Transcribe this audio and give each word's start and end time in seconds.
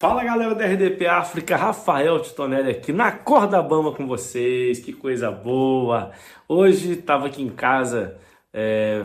Fala 0.00 0.24
galera 0.24 0.54
da 0.54 0.64
RDP 0.64 1.06
África, 1.06 1.58
Rafael 1.58 2.22
Titonelli 2.22 2.70
aqui 2.70 2.90
na 2.90 3.12
corda 3.12 3.60
bamba 3.60 3.92
com 3.92 4.06
vocês, 4.06 4.78
que 4.78 4.94
coisa 4.94 5.30
boa! 5.30 6.10
Hoje 6.48 6.92
estava 6.92 7.26
aqui 7.26 7.42
em 7.42 7.50
casa 7.50 8.16
é, 8.50 9.04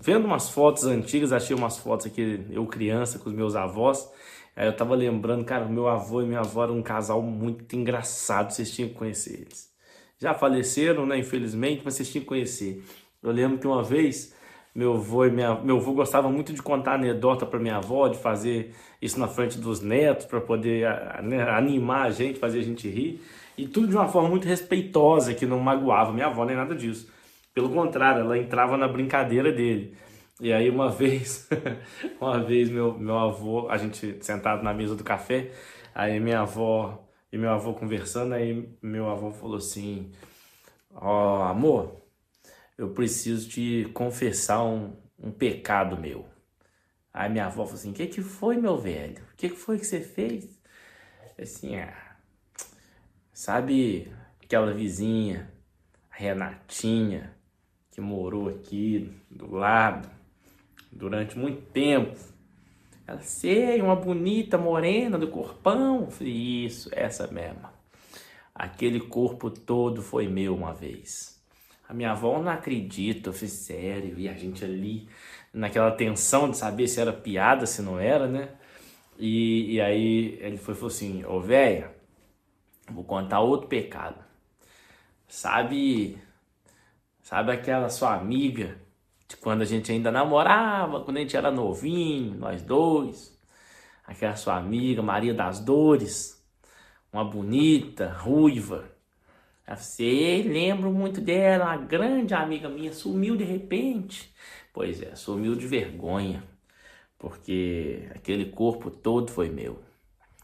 vendo 0.00 0.26
umas 0.26 0.48
fotos 0.48 0.84
antigas, 0.84 1.32
achei 1.32 1.56
umas 1.56 1.78
fotos 1.78 2.06
aqui, 2.06 2.46
eu 2.48 2.64
criança 2.64 3.18
com 3.18 3.28
os 3.28 3.34
meus 3.34 3.56
avós, 3.56 4.08
aí 4.54 4.68
eu 4.68 4.76
tava 4.76 4.94
lembrando, 4.94 5.44
cara, 5.44 5.64
meu 5.64 5.88
avô 5.88 6.22
e 6.22 6.26
minha 6.26 6.38
avó 6.38 6.62
eram 6.62 6.78
um 6.78 6.82
casal 6.82 7.20
muito 7.20 7.74
engraçado, 7.74 8.52
vocês 8.52 8.70
tinham 8.72 8.88
que 8.90 8.94
conhecer 8.94 9.32
eles. 9.32 9.68
Já 10.16 10.32
faleceram, 10.32 11.06
né, 11.06 11.18
infelizmente, 11.18 11.82
mas 11.84 11.94
vocês 11.94 12.08
tinham 12.08 12.22
que 12.22 12.28
conhecer. 12.28 12.84
Eu 13.20 13.32
lembro 13.32 13.58
que 13.58 13.66
uma 13.66 13.82
vez 13.82 14.32
meu 14.74 14.94
avô 14.94 15.24
e 15.24 15.30
minha 15.30 15.54
meu 15.56 15.78
avô 15.78 15.92
gostava 15.92 16.28
muito 16.30 16.52
de 16.52 16.62
contar 16.62 16.94
anedota 16.94 17.44
para 17.44 17.58
minha 17.58 17.76
avó, 17.76 18.08
de 18.08 18.18
fazer 18.18 18.74
isso 19.00 19.18
na 19.18 19.26
frente 19.26 19.58
dos 19.58 19.80
netos 19.80 20.26
para 20.26 20.40
poder 20.40 20.88
né, 21.22 21.42
animar 21.50 22.06
a 22.06 22.10
gente, 22.10 22.38
fazer 22.38 22.60
a 22.60 22.62
gente 22.62 22.88
rir 22.88 23.20
e 23.58 23.66
tudo 23.66 23.88
de 23.88 23.94
uma 23.96 24.08
forma 24.08 24.28
muito 24.28 24.46
respeitosa 24.46 25.34
que 25.34 25.44
não 25.44 25.58
magoava 25.58 26.12
minha 26.12 26.26
avó 26.26 26.44
nem 26.44 26.56
nada 26.56 26.74
disso. 26.74 27.10
Pelo 27.52 27.68
contrário, 27.70 28.22
ela 28.22 28.38
entrava 28.38 28.76
na 28.76 28.88
brincadeira 28.88 29.52
dele. 29.52 29.96
E 30.40 30.52
aí 30.52 30.70
uma 30.70 30.88
vez, 30.90 31.48
uma 32.20 32.42
vez 32.42 32.70
meu 32.70 32.98
meu 32.98 33.18
avô, 33.18 33.68
a 33.68 33.76
gente 33.76 34.16
sentado 34.24 34.62
na 34.62 34.72
mesa 34.72 34.94
do 34.94 35.04
café, 35.04 35.50
aí 35.94 36.18
minha 36.18 36.40
avó 36.40 37.06
e 37.32 37.36
meu 37.36 37.50
avô 37.50 37.74
conversando, 37.74 38.34
aí 38.34 38.68
meu 38.82 39.08
avô 39.08 39.30
falou 39.30 39.56
assim: 39.56 40.10
"Ó, 40.94 41.40
oh, 41.40 41.42
amor, 41.42 41.99
eu 42.80 42.88
preciso 42.88 43.46
te 43.46 43.90
confessar 43.92 44.64
um, 44.64 44.96
um 45.18 45.30
pecado 45.30 46.00
meu. 46.00 46.24
Aí 47.12 47.28
minha 47.28 47.44
avó 47.44 47.64
falou 47.64 47.74
assim: 47.74 47.90
O 47.90 47.94
que, 47.94 48.06
que 48.06 48.22
foi, 48.22 48.56
meu 48.56 48.78
velho? 48.78 49.22
O 49.34 49.36
que, 49.36 49.50
que 49.50 49.56
foi 49.56 49.78
que 49.78 49.84
você 49.84 50.00
fez? 50.00 50.58
Assim, 51.38 51.76
ah, 51.76 52.16
sabe 53.34 54.10
aquela 54.42 54.72
vizinha, 54.72 55.52
a 56.10 56.16
Renatinha, 56.16 57.36
que 57.90 58.00
morou 58.00 58.48
aqui 58.48 59.14
do 59.30 59.54
lado 59.54 60.10
durante 60.90 61.36
muito 61.36 61.60
tempo? 61.72 62.18
Ela, 63.06 63.20
sei, 63.20 63.82
uma 63.82 63.96
bonita 63.96 64.56
morena 64.56 65.18
do 65.18 65.28
corpão. 65.28 66.04
Eu 66.04 66.10
falei, 66.10 66.64
isso, 66.64 66.88
essa 66.92 67.26
mesma. 67.30 67.74
Aquele 68.54 69.00
corpo 69.00 69.50
todo 69.50 70.00
foi 70.00 70.28
meu 70.28 70.54
uma 70.54 70.72
vez. 70.72 71.39
A 71.90 71.92
minha 71.92 72.12
avó 72.12 72.40
não 72.40 72.52
acredita, 72.52 73.30
eu 73.30 73.32
fiz 73.32 73.50
sério, 73.50 74.16
e 74.16 74.28
a 74.28 74.32
gente 74.34 74.64
ali 74.64 75.08
naquela 75.52 75.90
tensão 75.90 76.48
de 76.48 76.56
saber 76.56 76.86
se 76.86 77.00
era 77.00 77.12
piada, 77.12 77.66
se 77.66 77.82
não 77.82 77.98
era, 77.98 78.28
né? 78.28 78.50
E, 79.18 79.74
e 79.74 79.80
aí 79.80 80.38
ele 80.40 80.56
foi 80.56 80.76
falou 80.76 80.86
assim: 80.86 81.24
Ô 81.24 81.40
véia, 81.40 81.92
vou 82.88 83.02
contar 83.02 83.40
outro 83.40 83.66
pecado. 83.66 84.24
Sabe, 85.26 86.16
sabe 87.22 87.50
aquela 87.50 87.88
sua 87.88 88.14
amiga 88.14 88.78
de 89.28 89.36
quando 89.38 89.62
a 89.62 89.64
gente 89.64 89.90
ainda 89.90 90.12
namorava, 90.12 91.00
quando 91.00 91.16
a 91.16 91.20
gente 91.20 91.36
era 91.36 91.50
novinho, 91.50 92.36
nós 92.38 92.62
dois? 92.62 93.36
Aquela 94.06 94.36
sua 94.36 94.56
amiga 94.56 95.02
Maria 95.02 95.34
das 95.34 95.58
Dores, 95.58 96.40
uma 97.12 97.24
bonita, 97.24 98.12
ruiva 98.12 98.99
Sei, 99.76 100.42
lembro 100.42 100.90
muito 100.90 101.20
dela, 101.20 101.66
uma 101.66 101.76
grande 101.76 102.34
amiga 102.34 102.68
minha, 102.68 102.92
sumiu 102.92 103.36
de 103.36 103.44
repente. 103.44 104.32
Pois 104.72 105.02
é, 105.02 105.14
sumiu 105.14 105.54
de 105.54 105.66
vergonha, 105.66 106.42
porque 107.18 108.08
aquele 108.14 108.46
corpo 108.46 108.90
todo 108.90 109.30
foi 109.30 109.48
meu. 109.48 109.80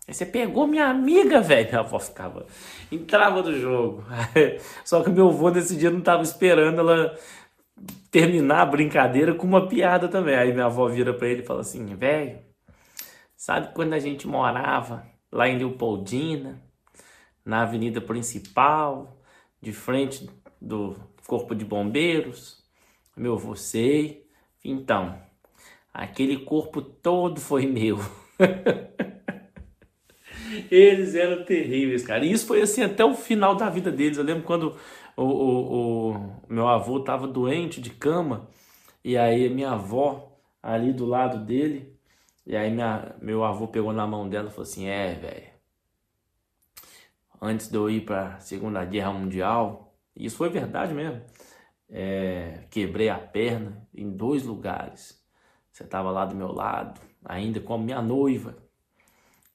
Aí 0.09 0.15
você 0.15 0.25
pegou 0.25 0.67
minha 0.67 0.87
amiga, 0.87 1.41
velho. 1.41 1.69
Minha 1.69 1.81
avó 1.81 1.99
ficava, 1.99 2.47
entrava 2.93 3.43
no 3.43 3.53
jogo. 3.59 4.05
Só 4.85 5.03
que 5.03 5.11
meu 5.11 5.29
avô 5.29 5.51
nesse 5.51 5.77
dia 5.77 5.91
não 5.91 5.99
estava 5.99 6.23
esperando 6.23 6.81
ela 6.81 7.19
terminar 8.11 8.63
a 8.63 8.67
brincadeira 8.67 9.35
com 9.35 9.47
uma 9.47 9.69
piada 9.69 10.09
também. 10.09 10.37
Aí 10.37 10.53
minha 10.53 10.67
avó 10.67 10.89
vira 10.89 11.13
para 11.13 11.29
ele 11.29 11.43
e 11.43 11.47
fala 11.47 11.61
assim: 11.61 11.95
velho, 11.97 12.39
sabe 13.37 13.75
quando 13.75 13.95
a 13.95 13.99
gente 13.99 14.29
morava 14.29 15.05
lá 15.33 15.49
em 15.49 15.59
Leopoldina, 15.59 16.63
na 17.45 17.63
avenida 17.63 18.01
principal, 18.01 19.16
de 19.67 19.73
frente 19.73 20.31
do 20.63 20.95
corpo 21.27 21.53
de 21.53 21.65
bombeiros, 21.65 22.63
meu 23.17 23.33
avô 23.33 23.57
sei. 23.57 24.25
Então, 24.65 25.21
aquele 25.93 26.39
corpo 26.39 26.81
todo 26.81 27.41
foi 27.41 27.67
meu. 27.67 27.99
Eles 30.71 31.17
eram 31.17 31.45
terríveis, 31.45 32.07
cara. 32.07 32.25
E 32.25 32.31
isso 32.31 32.47
foi 32.47 32.63
assim 32.63 32.85
até 32.85 33.05
o 33.05 33.13
final 33.13 33.57
da 33.57 33.69
vida 33.69 33.91
deles. 33.91 34.19
Eu 34.19 34.23
lembro 34.23 34.45
quando 34.45 34.77
o, 35.17 35.25
o, 35.25 36.11
o 36.13 36.43
meu 36.49 36.69
avô 36.69 36.99
estava 36.99 37.27
doente 37.27 37.81
de 37.81 37.91
cama, 37.91 38.49
e 39.05 39.19
aí 39.19 39.49
minha 39.51 39.73
avó 39.73 40.39
ali 40.63 40.93
do 40.93 41.05
lado 41.05 41.45
dele, 41.45 41.93
e 42.47 42.57
aí 42.57 42.71
minha, 42.71 43.17
meu 43.21 43.43
avô 43.43 43.67
pegou 43.67 43.93
na 43.93 44.07
mão 44.07 44.29
dela 44.29 44.47
e 44.47 44.51
falou 44.51 44.63
assim: 44.63 44.87
É, 44.87 45.15
velho, 45.15 45.56
antes 47.41 47.69
de 47.69 47.77
eu 47.77 47.91
ir 47.91 48.05
para 48.05 48.35
a 48.35 48.41
Segunda 48.41 48.85
Guerra 48.85 49.13
Mundial, 49.13 49.95
isso 50.15 50.37
foi 50.37 50.49
verdade 50.49 50.95
mesmo, 50.95 51.23
é, 51.89 52.65
quebrei 52.71 53.09
a 53.09 53.19
perna 53.19 53.87
em 53.95 54.11
dois 54.11 54.45
lugares. 54.45 55.23
Você 55.71 55.85
estava 55.85 56.11
lá 56.11 56.25
do 56.25 56.35
meu 56.35 56.53
lado, 56.53 57.01
ainda 57.25 57.61
como 57.61 57.85
minha 57.85 58.01
noiva. 58.01 58.57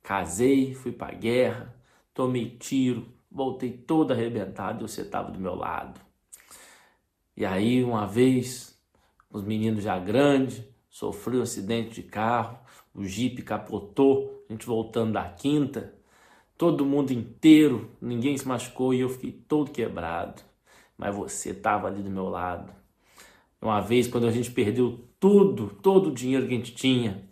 Casei, 0.03 0.73
fui 0.73 0.91
para 0.91 1.13
a 1.13 1.15
guerra, 1.15 1.75
tomei 2.13 2.57
tiro, 2.57 3.07
voltei 3.29 3.71
todo 3.71 4.11
arrebentado 4.11 4.83
e 4.83 4.87
você 4.87 5.01
estava 5.01 5.31
do 5.31 5.39
meu 5.39 5.55
lado. 5.55 5.99
E 7.35 7.45
aí, 7.45 7.83
uma 7.83 8.05
vez, 8.05 8.79
os 9.29 9.43
meninos 9.43 9.83
já 9.83 9.97
grandes, 9.97 10.63
sofreu 10.89 11.39
um 11.39 11.43
acidente 11.43 12.01
de 12.01 12.03
carro, 12.03 12.59
o 12.93 13.03
jipe 13.03 13.41
capotou, 13.41 14.45
a 14.49 14.53
gente 14.53 14.65
voltando 14.65 15.13
da 15.13 15.27
quinta, 15.29 15.93
todo 16.61 16.85
mundo 16.85 17.11
inteiro, 17.11 17.89
ninguém 17.99 18.37
se 18.37 18.47
machucou 18.47 18.93
e 18.93 18.99
eu 18.99 19.09
fiquei 19.09 19.31
todo 19.31 19.71
quebrado. 19.71 20.43
Mas 20.95 21.15
você 21.15 21.49
estava 21.49 21.87
ali 21.87 22.03
do 22.03 22.09
meu 22.11 22.29
lado. 22.29 22.71
Uma 23.59 23.81
vez, 23.81 24.07
quando 24.07 24.27
a 24.27 24.31
gente 24.31 24.51
perdeu 24.51 25.03
tudo, 25.19 25.75
todo 25.81 26.11
o 26.11 26.13
dinheiro 26.13 26.47
que 26.47 26.53
a 26.53 26.57
gente 26.57 26.75
tinha, 26.75 27.27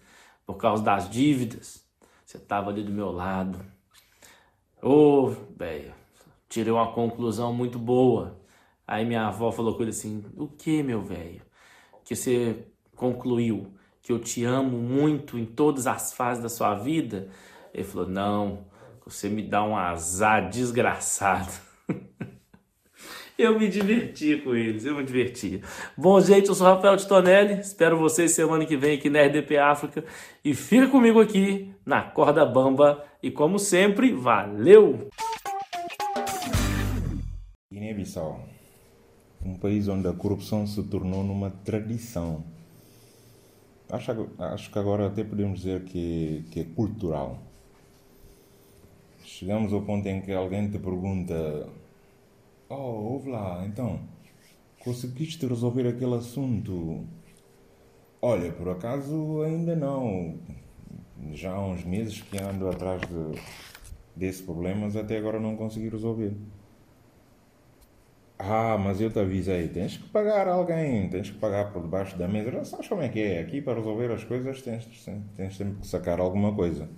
por 0.47 0.56
causa 0.56 0.81
das 0.81 1.07
dívidas, 1.07 1.88
você 2.25 2.38
estava 2.38 2.72
ali 2.72 2.81
do 2.81 2.91
meu 2.91 3.12
lado. 3.12 3.63
Ô, 4.81 5.25
oh, 5.25 5.35
velho, 5.56 5.94
tirei 6.50 6.73
uma 6.73 6.91
conclusão 6.91 7.53
muito 7.53 7.78
boa. 7.78 8.35
Aí 8.88 9.06
minha 9.06 9.28
avó 9.28 9.51
falou 9.51 9.79
ele 9.79 9.91
assim: 9.91 10.25
O 10.35 10.47
que, 10.47 10.81
meu 10.81 11.03
velho? 11.03 11.44
Que 12.03 12.16
você 12.16 12.66
concluiu 12.96 13.75
que 14.01 14.11
eu 14.11 14.17
te 14.17 14.44
amo 14.44 14.79
muito 14.79 15.38
em 15.38 15.46
todas 15.46 15.85
as 15.85 16.13
fases 16.13 16.41
da 16.41 16.50
sua 16.50 16.73
vida? 16.73 17.29
Ele 17.72 17.84
falou: 17.84 18.09
Não, 18.09 18.67
você 19.09 19.28
me 19.28 19.42
dá 19.42 19.64
um 19.64 19.75
azar 19.75 20.50
desgraçado. 20.50 21.52
eu 23.38 23.58
me 23.58 23.68
diverti 23.68 24.38
com 24.38 24.53
eles, 24.56 24.86
eu 24.86 24.96
me 24.96 25.03
diverti. 25.03 25.62
Bom, 25.97 26.22
gente, 26.22 26.47
eu 26.47 26.53
sou 26.53 26.68
Rafael 26.68 26.96
Titonelli. 26.96 27.59
Espero 27.59 27.97
vocês 27.97 28.31
semana 28.31 28.68
que 28.68 28.78
vem 28.78 28.97
aqui 28.97 29.09
na 29.09 29.24
RDP 29.24 29.58
África. 29.58 30.06
E 30.46 30.53
fica 30.53 30.88
comigo 30.88 31.20
aqui 31.20 31.74
na 31.84 32.03
Corda 32.03 32.46
Bamba. 32.46 33.03
E 33.22 33.31
como 33.31 33.58
sempre, 33.58 34.14
valeu! 34.14 35.09
Guiné-Bissau, 37.74 38.46
um 39.44 39.56
país 39.58 39.88
onde 39.88 40.08
a 40.08 40.14
corrupção 40.14 40.67
se 40.67 40.84
tornou 40.84 41.23
numa 41.23 41.50
tradição. 41.50 42.44
Acho, 43.90 44.29
acho 44.38 44.72
que 44.72 44.78
agora 44.78 45.08
até 45.08 45.23
podemos 45.23 45.61
dizer 45.61 45.84
que, 45.85 46.46
que 46.52 46.59
é 46.59 46.64
cultural 46.64 47.48
chegamos 49.29 49.72
ao 49.72 49.81
ponto 49.81 50.08
em 50.08 50.22
que 50.22 50.34
alguém 50.34 50.70
te 50.70 50.79
pergunta: 50.79 51.70
Oh, 52.67 53.14
ouve 53.14 53.29
lá, 53.29 53.64
então, 53.66 54.02
conseguiste 54.84 55.46
resolver 55.46 55.87
aquele 55.87 56.16
assunto? 56.16 57.05
Olha, 58.22 58.52
por 58.52 58.70
acaso 58.70 59.41
ainda 59.43 59.76
não. 59.76 60.37
Já 61.34 61.52
há 61.53 61.66
uns 61.66 61.84
meses 61.84 62.22
que 62.22 62.41
ando 62.41 62.67
atrás 62.70 63.02
de, 63.02 63.41
desse 64.16 64.43
problema, 64.43 64.81
mas 64.81 64.96
até 64.96 65.17
agora 65.17 65.40
não 65.40 65.55
consegui 65.55 65.90
resolver. 65.90 66.34
Ah, 68.37 68.78
mas 68.78 69.02
eu 69.02 69.11
te 69.11 69.20
avisei, 69.20 69.67
tens 69.67 69.97
que 69.97 70.08
pagar 70.09 70.47
alguém, 70.47 71.09
tens 71.09 71.29
que 71.29 71.37
pagar 71.37 71.73
por 71.73 71.82
debaixo 71.82 72.17
da 72.17 72.28
mesa. 72.28 72.52
Já 72.52 72.64
sabes 72.64 72.87
como 72.87 73.02
é 73.02 73.09
que 73.09 73.20
é? 73.22 73.41
Aqui 73.41 73.61
para 73.61 73.75
resolver 73.75 74.11
as 74.11 74.23
coisas 74.23 74.61
tens, 74.61 74.85
tens 75.35 75.58
sempre 75.58 75.82
que 75.82 75.87
sacar 75.87 76.20
alguma 76.22 76.55
coisa. 76.55 76.90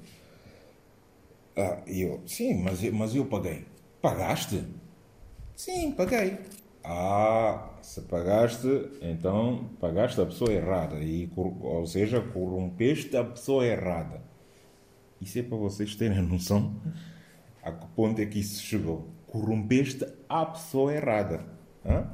Ah, 1.55 1.81
eu, 1.87 2.21
sim, 2.25 2.55
mas, 2.61 2.81
mas 2.91 3.15
eu 3.15 3.25
paguei. 3.25 3.65
Pagaste? 4.01 4.63
Sim, 5.55 5.91
paguei. 5.91 6.37
Ah, 6.83 7.69
se 7.81 8.01
pagaste, 8.01 8.67
então 9.01 9.69
pagaste 9.79 10.19
a 10.19 10.25
pessoa 10.25 10.51
errada, 10.51 10.95
e, 10.99 11.29
ou 11.35 11.85
seja, 11.85 12.19
corrompeste 12.19 13.15
a 13.15 13.23
pessoa 13.23 13.65
errada. 13.65 14.21
Isso 15.21 15.37
é 15.37 15.43
para 15.43 15.57
vocês 15.57 15.95
terem 15.95 16.21
noção 16.23 16.81
a 17.61 17.71
que 17.71 17.85
ponto 17.95 18.19
é 18.19 18.25
que 18.25 18.39
isso 18.39 18.63
chegou. 18.63 19.07
Corrompeste 19.27 20.05
a 20.27 20.45
pessoa 20.45 20.93
errada. 20.93 21.45
Hã? 21.85 22.09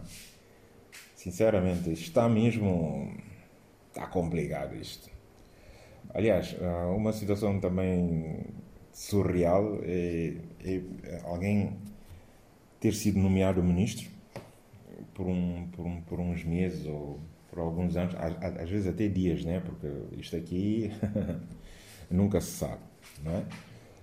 Sinceramente, 1.15 1.91
está 1.91 2.27
mesmo. 2.27 3.15
Está 3.89 4.05
complicado 4.07 4.75
isto. 4.75 5.09
Aliás, 6.13 6.55
uma 6.95 7.13
situação 7.13 7.59
também 7.59 8.45
surreal 8.97 9.79
é, 9.83 10.33
é 10.65 10.81
alguém 11.23 11.77
ter 12.79 12.93
sido 12.93 13.19
nomeado 13.19 13.61
ministro 13.63 14.09
por, 15.13 15.27
um, 15.27 15.67
por, 15.71 15.85
um, 15.85 16.01
por 16.01 16.19
uns 16.19 16.43
meses 16.43 16.87
ou 16.87 17.19
por 17.47 17.59
alguns 17.59 17.95
anos, 17.95 18.15
às, 18.15 18.67
vezes 18.67 18.87
até 18.87 19.07
dias, 19.07 19.45
né? 19.45 19.61
porque 19.63 19.87
isto 20.19 20.35
aqui 20.35 20.91
nunca 22.09 22.41
se 22.41 22.51
sabe. 22.51 22.81
Não 23.23 23.33
é? 23.33 23.43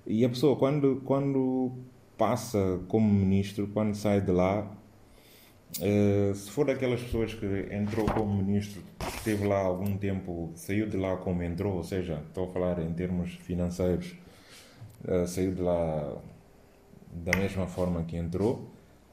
E 0.07 0.25
a 0.25 0.29
pessoa, 0.29 0.57
quando, 0.57 1.03
quando 1.05 1.73
passa 2.17 2.81
como 2.87 3.13
ministro, 3.13 3.67
quando 3.75 3.97
sai 3.97 4.21
de 4.21 4.31
lá, 4.31 4.71
uh, 5.81 6.35
se 6.35 6.51
for 6.53 6.67
daquelas 6.67 7.03
pessoas 7.03 7.35
que 7.35 7.69
entrou 7.73 8.07
como 8.07 8.33
ministro, 8.45 8.81
esteve 9.17 9.45
lá 9.45 9.59
algum 9.59 9.97
tempo, 9.99 10.53
saiu 10.55 10.89
de 10.89 10.97
lá 10.97 11.17
como 11.17 11.43
entrou, 11.43 11.75
ou 11.75 11.83
seja, 11.83 12.23
estou 12.29 12.49
a 12.49 12.53
falar 12.53 12.79
em 12.79 12.93
termos 12.93 13.33
financeiros, 13.35 14.15
uh, 15.09 15.27
saiu 15.27 15.55
de 15.55 15.63
lá 15.63 16.17
da 17.13 17.37
mesma 17.39 17.67
forma 17.67 18.05
que 18.05 18.17
entrou, 18.17 18.71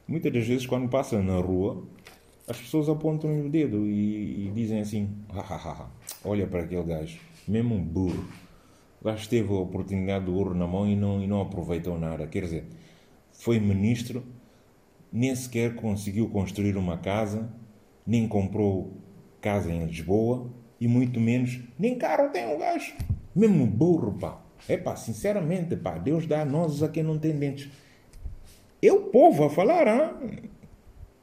muitas 0.07 0.33
das 0.33 0.45
vezes 0.45 0.65
quando 0.65 0.89
passa 0.89 1.21
na 1.21 1.37
rua, 1.37 1.83
as 2.47 2.57
pessoas 2.57 2.89
apontam 2.89 3.45
o 3.45 3.49
dedo 3.49 3.85
e, 3.85 4.47
e 4.47 4.51
dizem 4.53 4.81
assim: 4.81 5.09
olha 6.23 6.47
para 6.47 6.61
aquele 6.61 6.83
gajo, 6.83 7.19
mesmo 7.47 7.75
um 7.75 7.83
burro. 7.83 8.27
O 9.01 9.05
gajo 9.05 9.27
teve 9.29 9.51
a 9.51 9.57
oportunidade 9.57 10.25
do 10.25 10.35
ouro 10.35 10.53
na 10.53 10.67
mão 10.67 10.87
e 10.87 10.95
não, 10.95 11.21
e 11.21 11.27
não 11.27 11.41
aproveitou 11.41 11.97
nada. 11.97 12.27
Quer 12.27 12.43
dizer, 12.43 12.65
foi 13.31 13.59
ministro, 13.59 14.23
nem 15.11 15.35
sequer 15.35 15.75
conseguiu 15.75 16.29
construir 16.29 16.77
uma 16.77 16.97
casa, 16.97 17.49
nem 18.05 18.27
comprou 18.27 18.93
casa 19.39 19.71
em 19.71 19.85
Lisboa 19.85 20.51
e 20.79 20.87
muito 20.87 21.19
menos 21.19 21.59
nem 21.79 21.97
carro 21.97 22.29
tem 22.29 22.53
o 22.53 22.59
gajo. 22.59 22.93
Mesmo 23.35 23.65
burro, 23.65 24.13
pá. 24.19 24.39
É 24.67 24.77
pá, 24.77 24.95
sinceramente, 24.95 25.75
pá, 25.75 25.97
Deus 25.97 26.25
dá 26.27 26.45
nós 26.45 26.81
a 26.83 26.89
quem 26.89 27.03
não 27.03 27.17
tem 27.17 27.37
dentes. 27.37 27.69
O 28.83 28.99
povo 29.11 29.45
a 29.45 29.49
falar, 29.49 29.87
hã? 29.87 30.13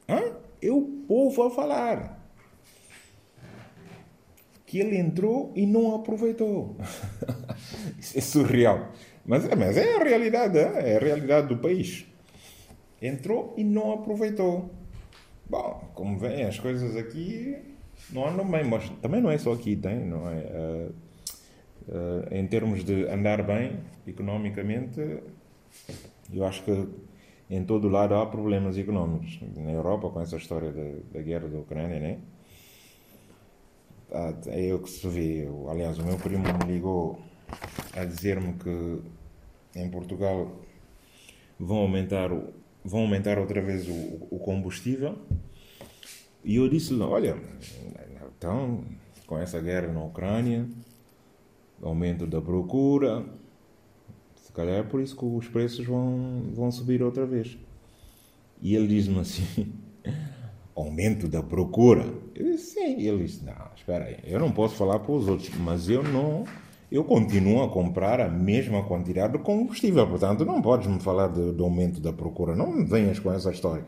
hã? 0.07 0.35
Povo 1.07 1.43
a 1.43 1.49
falar 1.49 2.19
que 4.69 4.79
ele 4.79 4.97
entrou 4.99 5.51
e 5.55 5.65
não 5.65 5.95
aproveitou. 5.95 6.77
Isso 7.97 8.15
é 8.15 8.21
surreal. 8.21 8.91
Mas, 9.25 9.43
é, 9.45 9.55
mas 9.55 9.75
é 9.75 9.95
a 9.95 10.03
realidade, 10.03 10.59
é 10.59 10.95
a 10.95 10.99
realidade 10.99 11.47
do 11.47 11.57
país. 11.57 12.05
Entrou 13.01 13.55
e 13.57 13.63
não 13.63 13.93
aproveitou. 13.93 14.69
Bom, 15.49 15.89
como 15.95 16.19
vem, 16.19 16.43
as 16.43 16.59
coisas 16.59 16.95
aqui 16.95 17.57
não 18.11 18.27
andam 18.27 18.47
bem, 18.47 18.63
mas 18.63 18.87
também 19.01 19.19
não 19.19 19.31
é 19.31 19.39
só 19.39 19.53
aqui, 19.53 19.75
tem, 19.75 20.05
não 20.05 20.29
é? 20.29 20.35
Uh, 20.35 20.93
em 22.31 22.45
termos 22.47 22.83
de 22.83 23.05
andar 23.07 23.43
bem 23.43 23.79
economicamente, 24.05 25.21
eu 26.31 26.45
acho 26.45 26.63
que 26.63 26.87
em 27.49 27.63
todo 27.63 27.89
lado 27.89 28.13
há 28.15 28.25
problemas 28.25 28.77
económicos. 28.77 29.39
Na 29.55 29.71
Europa, 29.71 30.09
com 30.09 30.21
essa 30.21 30.37
história 30.37 30.71
da, 30.71 30.83
da 31.11 31.21
guerra 31.21 31.47
da 31.47 31.57
Ucrânia, 31.57 31.99
né? 31.99 32.19
Ah, 34.11 34.33
é 34.47 34.65
eu 34.65 34.79
que 34.79 34.89
se 34.89 35.07
vê. 35.07 35.47
Aliás, 35.69 35.97
o 35.97 36.03
meu 36.03 36.17
primo 36.17 36.43
me 36.43 36.71
ligou 36.73 37.19
a 37.95 38.05
dizer-me 38.05 38.53
que 38.53 39.01
em 39.75 39.89
Portugal 39.89 40.59
vão 41.59 41.77
aumentar, 41.77 42.29
vão 42.83 43.01
aumentar 43.01 43.39
outra 43.39 43.61
vez 43.61 43.87
o, 43.87 44.27
o 44.29 44.39
combustível. 44.39 45.17
E 46.43 46.55
eu 46.55 46.69
disse-lhe: 46.69 47.01
Olha, 47.01 47.35
então, 48.37 48.83
com 49.25 49.37
essa 49.37 49.59
guerra 49.59 49.91
na 49.91 50.03
Ucrânia, 50.03 50.67
aumento 51.81 52.25
da 52.25 52.41
procura, 52.41 53.25
se 54.35 54.51
calhar 54.51 54.77
é 54.77 54.83
por 54.83 54.99
isso 54.99 55.15
que 55.15 55.25
os 55.25 55.47
preços 55.47 55.85
vão, 55.85 56.43
vão 56.53 56.71
subir 56.71 57.03
outra 57.03 57.25
vez. 57.25 57.57
E 58.61 58.75
ele 58.75 58.87
diz-me 58.87 59.19
assim 59.19 59.71
aumento 60.75 61.27
da 61.27 61.43
procura? 61.43 62.05
Eu 62.35 62.51
disse, 62.51 62.73
sim. 62.73 62.99
Ele 62.99 63.25
disse, 63.25 63.45
não, 63.45 63.53
espera 63.75 64.05
aí, 64.05 64.17
eu 64.23 64.39
não 64.39 64.51
posso 64.51 64.75
falar 64.75 64.99
para 64.99 65.11
os 65.11 65.27
outros, 65.27 65.49
mas 65.59 65.89
eu 65.89 66.01
não, 66.01 66.45
eu 66.91 67.03
continuo 67.03 67.63
a 67.63 67.69
comprar 67.69 68.19
a 68.19 68.27
mesma 68.27 68.83
quantidade 68.83 69.33
de 69.33 69.39
combustível, 69.39 70.07
portanto 70.07 70.43
não 70.43 70.61
podes 70.61 70.87
me 70.87 70.99
falar 70.99 71.27
de, 71.27 71.51
do 71.51 71.63
aumento 71.63 71.99
da 71.99 72.11
procura, 72.11 72.55
não 72.55 72.71
me 72.71 72.85
venhas 72.85 73.19
com 73.19 73.31
essa 73.31 73.51
história. 73.51 73.85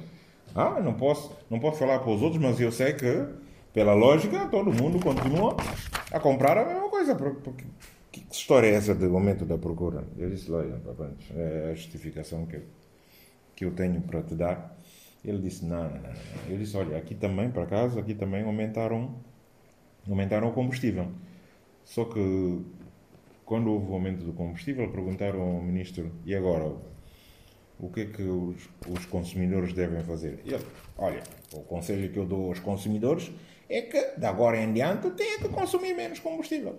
Ah, 0.54 0.80
não 0.80 0.94
posso, 0.94 1.32
não 1.50 1.60
posso 1.60 1.80
falar 1.80 2.00
para 2.00 2.12
os 2.12 2.22
outros, 2.22 2.42
mas 2.42 2.60
eu 2.60 2.72
sei 2.72 2.94
que, 2.94 3.26
pela 3.74 3.94
lógica, 3.94 4.48
todo 4.48 4.72
mundo 4.72 5.00
continua 5.00 5.56
a 6.12 6.20
comprar 6.20 6.58
a 6.58 6.66
mesma 6.66 6.90
coisa. 7.06 7.16
Porque, 7.16 7.66
que 8.12 8.26
história 8.32 8.68
é 8.68 8.74
essa 8.74 8.96
do 8.96 9.14
aumento 9.14 9.46
da 9.46 9.58
procura? 9.58 10.04
Eu 10.18 10.30
disse, 10.30 10.52
olha, 10.52 10.82
é 11.36 11.72
a 11.72 11.76
justificação 11.76 12.46
que, 12.46 12.62
que 13.56 13.66
eu 13.66 13.72
tenho 13.72 14.02
para 14.02 14.22
te 14.22 14.36
dar 14.36 14.78
ele 15.24 15.38
disse, 15.38 15.66
não, 15.66 15.84
não, 15.84 16.02
não. 16.02 16.12
Ele 16.48 16.58
disse, 16.58 16.76
olha, 16.76 16.98
aqui 16.98 17.14
também, 17.14 17.50
para 17.52 17.66
casa, 17.68 18.00
aqui 18.00 18.16
também 18.16 18.44
aumentaram, 18.44 19.16
aumentaram 20.08 20.50
o 20.50 20.54
combustível. 20.54 21.12
Só 21.86 22.06
que, 22.06 22.66
quando 23.46 23.72
houve 23.72 23.92
o 23.92 23.94
aumento 23.94 24.24
do 24.24 24.34
combustível, 24.34 24.90
perguntaram 24.92 25.42
ao 25.42 25.62
ministro, 25.62 26.12
e 26.26 26.36
agora? 26.36 26.76
O 27.80 27.90
que 27.90 28.02
é 28.02 28.06
que 28.06 28.22
os, 28.22 28.70
os 28.88 29.06
consumidores 29.06 29.74
devem 29.74 30.04
fazer? 30.04 30.40
Ele, 30.46 30.64
olha, 30.98 31.24
o 31.54 31.62
conselho 31.62 32.12
que 32.12 32.18
eu 32.18 32.26
dou 32.26 32.50
aos 32.50 32.60
consumidores 32.60 33.32
é 33.68 33.82
que, 33.82 34.20
de 34.20 34.26
agora 34.26 34.62
em 34.62 34.72
diante, 34.72 35.10
têm 35.12 35.40
que 35.40 35.50
consumir 35.50 35.96
menos 35.96 36.20
combustível. 36.20 36.78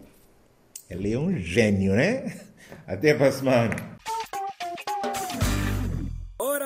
Ele 0.92 1.12
é 1.14 1.18
um 1.18 1.34
gênio, 1.38 1.94
né? 1.94 2.38
Até 2.86 3.12
a 3.12 3.32
semana 3.32 3.92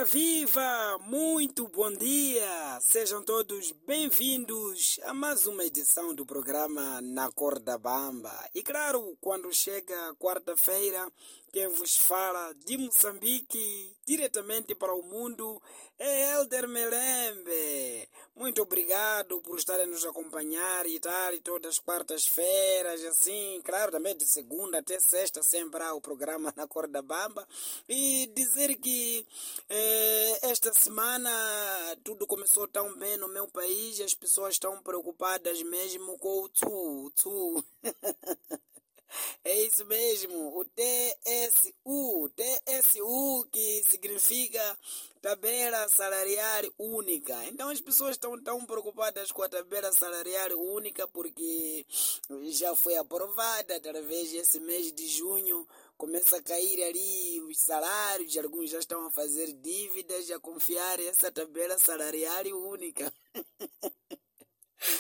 viva! 0.07 0.99
Muito 1.01 1.67
bom 1.67 1.93
dia! 1.93 2.79
Sejam 2.81 3.25
todos 3.25 3.73
bem-vindos 3.87 5.01
a 5.05 5.13
mais 5.13 5.49
uma 5.49 5.65
edição 5.65 6.15
do 6.15 6.25
programa 6.25 7.01
Na 7.03 7.31
Corda 7.33 7.77
Bamba. 7.77 8.33
E 8.55 8.63
claro, 8.63 9.17
quando 9.21 9.53
chega 9.53 10.15
quarta-feira, 10.15 11.11
quem 11.57 11.69
vos 11.69 11.97
fala 11.97 12.53
de 12.67 12.77
Moçambique, 12.77 13.91
diretamente 14.07 14.75
para 14.75 14.95
o 14.95 15.03
mundo, 15.03 15.59
é 15.99 16.35
Elder 16.35 16.69
Melembe. 16.69 18.11
Muito 18.35 18.61
obrigado 18.61 19.41
por 19.41 19.57
estarem 19.57 19.87
nos 19.87 20.05
acompanhar 20.05 20.85
e 20.85 21.01
tal, 21.01 21.33
e 21.33 21.41
todas 21.41 21.71
as 21.71 21.79
quartas-feiras, 21.79 23.03
assim, 23.07 23.63
claro, 23.65 23.91
também 23.91 24.15
de 24.15 24.27
segunda 24.27 24.81
até 24.81 25.01
sexta, 25.01 25.43
sempre 25.43 25.83
há 25.83 25.95
o 25.95 26.01
programa 26.03 26.53
na 26.55 26.69
Corda 26.69 27.01
Bamba. 27.01 27.49
E 27.89 28.31
dizer 28.35 28.77
que 28.77 29.27
eh, 29.71 30.39
esta 30.43 30.71
semana 30.75 31.31
tudo 32.05 32.27
começou 32.27 32.69
tão 32.69 32.95
bem 32.99 33.17
no 33.17 33.29
meu 33.29 33.49
país, 33.49 33.99
as 34.03 34.13
pessoas 34.13 34.57
estão 34.57 34.83
preocupadas 34.83 35.63
mesmo 35.63 36.19
com 36.19 36.43
o 36.43 36.49
tu, 36.51 37.11
tu. 37.17 37.65
É 39.57 39.63
isso 39.63 39.87
mesmo, 39.87 40.55
o 40.55 40.67
TSU, 40.67 42.31
TSU 42.37 43.49
que 43.51 43.83
significa 43.89 44.79
tabela 45.23 45.89
salarial 45.89 46.65
única. 46.79 47.43
Então 47.47 47.71
as 47.71 47.81
pessoas 47.81 48.17
estão 48.17 48.39
tão 48.43 48.67
preocupadas 48.67 49.33
com 49.33 49.43
a 49.43 49.49
tabela 49.49 49.91
salarial 49.93 50.61
única 50.61 51.09
porque 51.09 51.87
já 52.51 52.77
foi 52.77 52.97
aprovada 52.97 53.77
através 53.77 54.31
desse 54.31 54.61
mês 54.61 54.93
de 54.93 55.09
junho. 55.09 55.67
Começa 55.97 56.37
a 56.37 56.43
cair 56.43 56.85
ali 56.85 57.41
os 57.41 57.59
salários, 57.59 58.37
alguns 58.37 58.69
já 58.69 58.79
estão 58.79 59.07
a 59.07 59.11
fazer 59.11 59.55
dívidas, 59.55 60.31
a 60.31 60.39
confiar 60.39 60.99
nessa 60.99 61.33
tabela 61.33 61.79
salarial 61.79 62.45
única. 62.53 63.11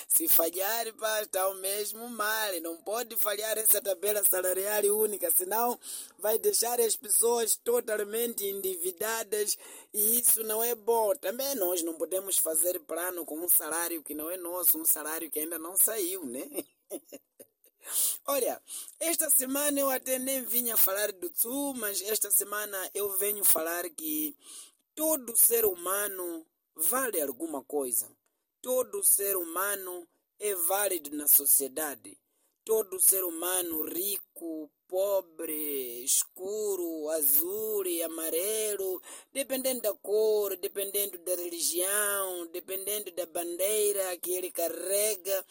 Se 0.08 0.26
falhar, 0.28 0.86
está 1.22 1.48
o 1.48 1.54
mesmo 1.54 2.08
mal. 2.08 2.60
Não 2.62 2.76
pode 2.78 3.16
falhar 3.16 3.58
essa 3.58 3.80
tabela 3.80 4.22
salarial 4.24 4.84
única, 4.96 5.30
senão 5.30 5.78
vai 6.18 6.38
deixar 6.38 6.80
as 6.80 6.96
pessoas 6.96 7.56
totalmente 7.56 8.44
endividadas 8.44 9.58
e 9.92 10.18
isso 10.20 10.42
não 10.44 10.62
é 10.62 10.74
bom. 10.74 11.14
Também 11.16 11.54
nós 11.54 11.82
não 11.82 11.94
podemos 11.94 12.38
fazer 12.38 12.80
plano 12.80 13.24
com 13.24 13.38
um 13.38 13.48
salário 13.48 14.02
que 14.02 14.14
não 14.14 14.30
é 14.30 14.36
nosso, 14.36 14.78
um 14.78 14.84
salário 14.84 15.30
que 15.30 15.40
ainda 15.40 15.58
não 15.58 15.76
saiu, 15.76 16.24
né? 16.24 16.48
Olha, 18.26 18.60
esta 18.98 19.30
semana 19.30 19.78
eu 19.78 19.90
até 19.90 20.18
nem 20.18 20.42
vinha 20.42 20.76
falar 20.76 21.12
do 21.12 21.30
Tsu, 21.30 21.74
mas 21.74 22.02
esta 22.02 22.30
semana 22.30 22.90
eu 22.92 23.16
venho 23.16 23.44
falar 23.44 23.88
que 23.90 24.36
todo 24.94 25.36
ser 25.36 25.64
humano 25.64 26.44
vale 26.74 27.20
alguma 27.20 27.62
coisa. 27.62 28.08
Todo 28.66 29.00
ser 29.04 29.36
humano 29.36 30.08
é 30.40 30.52
válido 30.52 31.16
na 31.16 31.28
sociedade. 31.28 32.18
Todo 32.64 32.98
ser 32.98 33.22
humano, 33.22 33.84
rico, 33.84 34.68
pobre, 34.88 36.02
escuro, 36.02 37.08
azul 37.10 37.84
amarelo, 38.04 39.00
dependendo 39.32 39.82
da 39.82 39.94
cor, 39.94 40.56
dependendo 40.56 41.16
da 41.18 41.36
religião, 41.36 42.48
dependendo 42.48 43.12
da 43.12 43.24
bandeira 43.26 44.16
que 44.16 44.32
ele 44.32 44.50
carrega, 44.50 45.46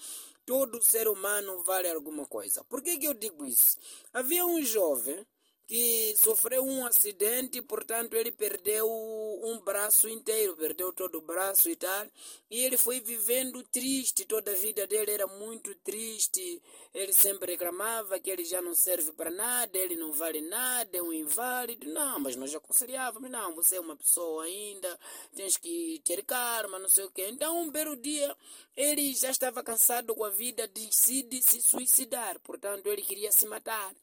todo 0.46 0.84
ser 0.84 1.08
humano 1.08 1.64
vale 1.64 1.90
alguma 1.90 2.26
coisa. 2.26 2.66
Por 2.66 2.82
que, 2.82 2.98
que 2.98 3.08
eu 3.08 3.14
digo 3.14 3.46
isso? 3.46 3.78
Havia 4.12 4.46
um 4.46 4.62
jovem 4.62 5.26
que 5.68 6.16
sofreu 6.18 6.64
um 6.64 6.86
acidente, 6.86 7.62
portanto 7.62 8.14
ele 8.14 8.32
perdeu 8.32 8.88
um 8.88 9.60
braço 9.60 10.08
inteiro, 10.08 10.56
perdeu 10.56 10.94
todo 10.94 11.18
o 11.18 11.22
braço 11.22 11.70
e 11.70 11.76
tal, 11.76 12.06
e 12.52 12.64
ele 12.64 12.78
foi 12.78 13.00
vivendo 13.00 13.64
triste, 13.64 14.26
toda 14.26 14.52
a 14.52 14.56
vida 14.56 14.86
dele 14.86 15.12
era 15.12 15.26
muito 15.26 15.74
triste, 15.76 16.62
ele 16.94 17.12
sempre 17.14 17.54
reclamava 17.54 18.20
que 18.20 18.30
ele 18.30 18.46
já 18.46 18.62
não 18.62 18.76
serve 18.76 19.12
para 19.14 19.32
nada, 19.32 19.78
ele 19.78 19.96
não 19.96 20.12
vale 20.12 20.42
nada, 20.42 20.98
é 20.98 21.02
um 21.02 21.12
inválido, 21.12 21.92
não, 21.92 22.20
mas 22.20 22.36
nós 22.36 22.54
aconselhávamos, 22.54 23.30
não, 23.30 23.56
você 23.56 23.78
é 23.78 23.80
uma 23.80 23.96
pessoa 23.96 24.44
ainda, 24.44 25.00
tens 25.36 25.58
que 25.58 26.00
ter 26.06 26.24
karma, 26.24 26.78
não 26.78 26.90
sei 26.90 27.06
o 27.06 27.12
quê. 27.12 27.28
Então 27.30 27.60
um 27.60 27.72
belo 27.72 27.96
dia 27.96 28.36
ele 28.76 29.14
já 29.16 29.32
estava 29.32 29.64
cansado 29.64 30.14
com 30.14 30.24
a 30.24 30.30
vida, 30.30 30.68
decide 30.68 31.42
se 31.42 31.60
suicidar, 31.62 32.40
portanto 32.42 32.86
ele 32.88 33.02
queria 33.02 33.32
se 33.32 33.48
matar. 33.48 33.96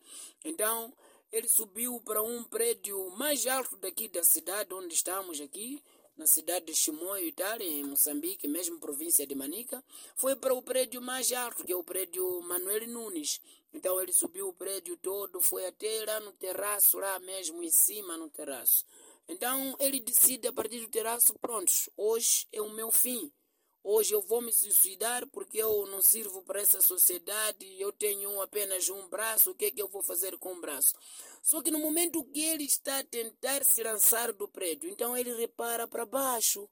Então 0.45 0.93
ele 1.33 1.49
subiu 1.49 1.99
para 2.03 2.23
um 2.23 2.45
prédio 2.45 3.11
mais 3.17 3.47
alto 3.47 3.75
daqui 3.79 4.07
da 4.07 4.23
cidade 4.23 4.75
onde 4.75 4.95
estamos 4.95 5.41
aqui, 5.41 5.83
na 6.15 6.27
cidade 6.27 6.67
de 6.67 6.75
Chimoio 6.75 7.27
e 7.27 7.65
em 7.65 7.85
Moçambique, 7.85 8.47
mesmo 8.47 8.79
província 8.79 9.27
de 9.27 9.35
Manica, 9.35 9.83
foi 10.15 10.37
para 10.37 10.53
o 10.53 10.61
prédio 10.61 11.01
mais 11.01 11.33
alto, 11.33 11.65
que 11.65 11.73
é 11.73 11.77
o 11.77 11.83
prédio 11.83 12.43
Manuel 12.43 12.87
Nunes. 12.87 13.41
Então 13.73 14.01
ele 14.01 14.13
subiu 14.13 14.49
o 14.49 14.53
prédio 14.53 14.95
todo, 14.99 15.41
foi 15.41 15.67
até 15.67 16.05
lá 16.05 16.21
no 16.21 16.33
terraço, 16.33 16.99
lá 16.99 17.19
mesmo 17.21 17.63
em 17.63 17.71
cima 17.71 18.19
no 18.19 18.29
terraço. 18.29 18.85
Então 19.27 19.75
ele 19.81 20.01
decide 20.01 20.49
a 20.49 20.53
partir 20.53 20.81
do 20.81 20.89
terraço, 20.89 21.33
prontos, 21.41 21.89
hoje 21.97 22.47
é 22.53 22.61
o 22.61 22.69
meu 22.69 22.91
fim. 22.91 23.33
Hoje 23.85 24.15
eu 24.15 24.23
vou 24.23 24.41
me 24.41 24.53
suicidar 24.53 25.27
porque 25.27 25.59
eu 25.59 25.87
não 25.89 26.01
sirvo 26.01 26.41
para 26.43 26.61
essa 26.61 26.81
sociedade, 26.81 27.67
eu 27.81 27.91
tenho 27.91 28.41
apenas 28.41 28.89
um 28.89 29.09
braço, 29.09 29.51
o 29.51 29.55
que 29.57 29.65
é 29.65 29.71
que 29.73 29.83
eu 29.83 29.89
vou 29.89 30.05
fazer 30.05 30.39
com 30.39 30.53
o 30.53 30.61
braço? 30.61 30.95
Só 31.43 31.61
que 31.61 31.71
no 31.71 31.81
momento 31.81 32.23
que 32.25 32.41
ele 32.41 32.63
está 32.63 33.01
a 33.01 33.05
tentar 33.05 33.65
se 33.65 33.83
lançar 33.83 34.33
do 34.33 34.47
prédio, 34.47 34.89
então 34.89 35.17
ele 35.17 35.35
repara 35.35 35.89
para 35.89 36.07
baixo. 36.07 36.69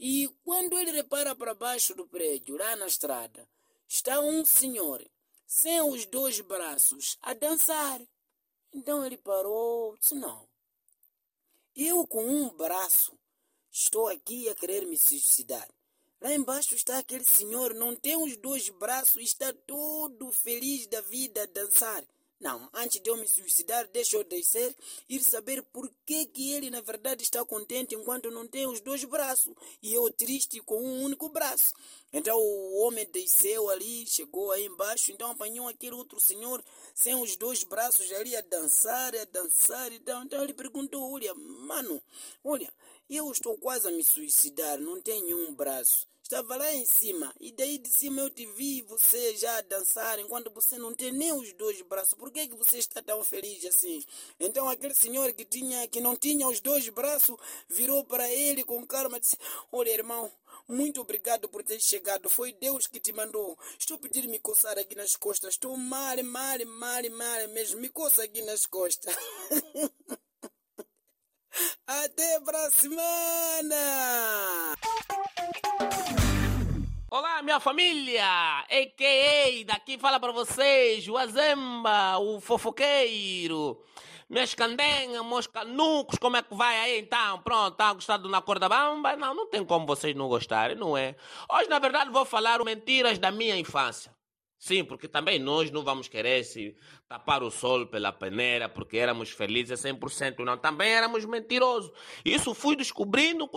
E 0.00 0.30
quando 0.44 0.78
ele 0.78 0.92
repara 0.92 1.34
para 1.34 1.52
baixo 1.52 1.94
do 1.94 2.06
prédio, 2.06 2.56
lá 2.56 2.74
na 2.76 2.86
estrada, 2.86 3.46
está 3.86 4.18
um 4.20 4.42
senhor 4.42 5.06
sem 5.46 5.82
os 5.82 6.06
dois 6.06 6.40
braços 6.40 7.18
a 7.20 7.34
dançar. 7.34 8.00
Então 8.72 9.04
ele 9.04 9.18
parou, 9.18 9.94
disse: 9.98 10.14
Não, 10.14 10.48
eu 11.74 12.06
com 12.06 12.26
um 12.26 12.48
braço 12.48 13.18
estou 13.70 14.08
aqui 14.08 14.48
a 14.48 14.54
querer 14.54 14.86
me 14.86 14.96
suicidar. 14.96 15.68
Lá 16.20 16.34
embaixo 16.34 16.74
está 16.74 16.98
aquele 16.98 17.24
senhor, 17.24 17.74
não 17.74 17.94
tem 17.94 18.16
os 18.16 18.36
dois 18.38 18.68
braços, 18.70 19.22
está 19.22 19.52
todo 19.66 20.32
feliz 20.32 20.86
da 20.86 21.00
vida 21.02 21.42
a 21.42 21.46
dançar. 21.46 22.02
Não, 22.38 22.68
antes 22.74 23.00
de 23.00 23.08
eu 23.08 23.16
me 23.16 23.26
suicidar, 23.26 23.88
deixa 23.88 24.14
eu 24.16 24.22
descer 24.22 24.76
e 25.08 25.18
saber 25.20 25.62
por 25.62 25.90
que, 26.04 26.26
que 26.26 26.52
ele 26.52 26.68
na 26.68 26.82
verdade 26.82 27.22
está 27.22 27.42
contente 27.46 27.94
enquanto 27.94 28.30
não 28.30 28.46
tem 28.46 28.66
os 28.66 28.78
dois 28.80 29.02
braços 29.04 29.54
e 29.82 29.94
eu 29.94 30.12
triste 30.12 30.60
com 30.60 30.76
um 30.76 31.02
único 31.02 31.30
braço. 31.30 31.72
Então 32.12 32.36
o 32.36 32.82
homem 32.82 33.08
desceu 33.10 33.70
ali, 33.70 34.06
chegou 34.06 34.52
aí 34.52 34.66
embaixo, 34.66 35.12
então 35.12 35.30
apanhou 35.30 35.66
aquele 35.66 35.94
outro 35.94 36.20
senhor 36.20 36.62
sem 36.94 37.14
os 37.14 37.36
dois 37.36 37.64
braços 37.64 38.12
ali 38.12 38.36
a 38.36 38.42
dançar, 38.42 39.16
a 39.16 39.24
dançar. 39.24 39.90
Então, 39.92 40.22
então 40.22 40.44
ele 40.44 40.52
perguntou: 40.52 41.10
Olha, 41.10 41.34
mano, 41.34 42.02
olha, 42.44 42.70
eu 43.08 43.30
estou 43.30 43.56
quase 43.56 43.86
a 43.86 43.90
me 43.90 44.02
suicidar, 44.02 44.78
não 44.78 45.00
tenho 45.00 45.36
um 45.48 45.54
braço. 45.54 46.06
Estava 46.26 46.56
lá 46.56 46.74
em 46.74 46.84
cima 46.84 47.32
e 47.38 47.52
daí 47.52 47.78
de 47.78 47.88
cima 47.88 48.20
eu 48.20 48.28
te 48.28 48.44
vi 48.46 48.82
você 48.82 49.36
já 49.36 49.60
dançar 49.60 50.18
enquanto 50.18 50.50
você 50.50 50.76
não 50.76 50.92
tem 50.92 51.12
nem 51.12 51.32
os 51.32 51.52
dois 51.52 51.80
braços. 51.82 52.14
Por 52.14 52.32
que, 52.32 52.48
que 52.48 52.56
você 52.56 52.78
está 52.78 53.00
tão 53.00 53.22
feliz 53.22 53.64
assim? 53.64 54.04
Então 54.40 54.68
aquele 54.68 54.92
senhor 54.92 55.32
que 55.34 55.44
tinha 55.44 55.86
que 55.86 56.00
não 56.00 56.16
tinha 56.16 56.48
os 56.48 56.58
dois 56.58 56.88
braços 56.88 57.36
virou 57.68 58.04
para 58.04 58.28
ele 58.28 58.64
com 58.64 58.84
calma 58.84 59.18
e 59.18 59.20
disse: 59.20 59.36
Olha, 59.70 59.90
irmão, 59.90 60.28
muito 60.66 61.00
obrigado 61.00 61.48
por 61.48 61.62
ter 61.62 61.80
chegado. 61.80 62.28
Foi 62.28 62.52
Deus 62.52 62.88
que 62.88 62.98
te 62.98 63.12
mandou. 63.12 63.56
Estou 63.78 63.96
pedindo 63.96 64.28
me 64.28 64.40
coçar 64.40 64.76
aqui 64.76 64.96
nas 64.96 65.14
costas. 65.14 65.52
Estou 65.54 65.76
mal, 65.76 66.16
mal, 66.24 66.58
mal, 66.66 67.10
mal 67.10 67.48
mesmo. 67.50 67.78
Me 67.78 67.88
coça 67.88 68.24
aqui 68.24 68.42
nas 68.42 68.66
costas. 68.66 69.14
Até 71.86 72.40
pra 72.40 72.70
semana! 72.70 73.76
Olá, 77.10 77.42
minha 77.42 77.58
família! 77.60 78.24
A.K.A. 78.68 79.64
daqui 79.64 79.96
fala 79.96 80.20
para 80.20 80.32
vocês, 80.32 81.08
o 81.08 81.16
Azemba, 81.16 82.18
o 82.18 82.40
fofoqueiro. 82.40 83.80
Meus 84.28 84.54
candengas, 84.54 85.24
meus 85.24 85.46
canucos, 85.46 86.18
como 86.18 86.36
é 86.36 86.42
que 86.42 86.54
vai 86.54 86.76
aí 86.78 86.98
então? 86.98 87.40
Pronto, 87.42 87.76
tá 87.76 87.92
gostado 87.92 88.28
na 88.28 88.42
corda 88.42 88.68
bamba? 88.68 89.16
Não, 89.16 89.32
não 89.34 89.46
tem 89.46 89.64
como 89.64 89.86
vocês 89.86 90.16
não 90.16 90.28
gostarem, 90.28 90.76
não 90.76 90.96
é? 90.96 91.14
Hoje, 91.48 91.68
na 91.68 91.78
verdade, 91.78 92.10
vou 92.10 92.24
falar 92.24 92.62
mentiras 92.64 93.18
da 93.18 93.30
minha 93.30 93.56
infância. 93.56 94.15
Sim, 94.58 94.84
porque 94.84 95.06
também 95.06 95.38
nós 95.38 95.70
não 95.70 95.84
vamos 95.84 96.08
querer 96.08 96.42
se 96.42 96.74
tapar 97.06 97.42
o 97.42 97.50
sol 97.50 97.86
pela 97.86 98.10
peneira 98.10 98.68
porque 98.68 98.96
éramos 98.96 99.30
felizes 99.30 99.80
100%, 99.80 100.38
não. 100.44 100.56
Também 100.56 100.90
éramos 100.90 101.24
mentirosos. 101.24 101.92
Isso 102.24 102.54
fui 102.54 102.74
descobrindo 102.74 103.48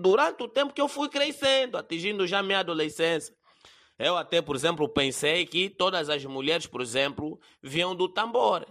durante 0.00 0.42
o 0.42 0.48
tempo 0.48 0.72
que 0.72 0.80
eu 0.80 0.88
fui 0.88 1.08
crescendo, 1.08 1.76
atingindo 1.76 2.26
já 2.26 2.42
minha 2.42 2.60
adolescência. 2.60 3.36
Eu 3.98 4.16
até, 4.16 4.42
por 4.42 4.56
exemplo, 4.56 4.88
pensei 4.88 5.46
que 5.46 5.70
todas 5.70 6.08
as 6.08 6.24
mulheres, 6.24 6.66
por 6.66 6.80
exemplo, 6.80 7.38
vinham 7.62 7.94
do 7.94 8.08
tambor. 8.08 8.66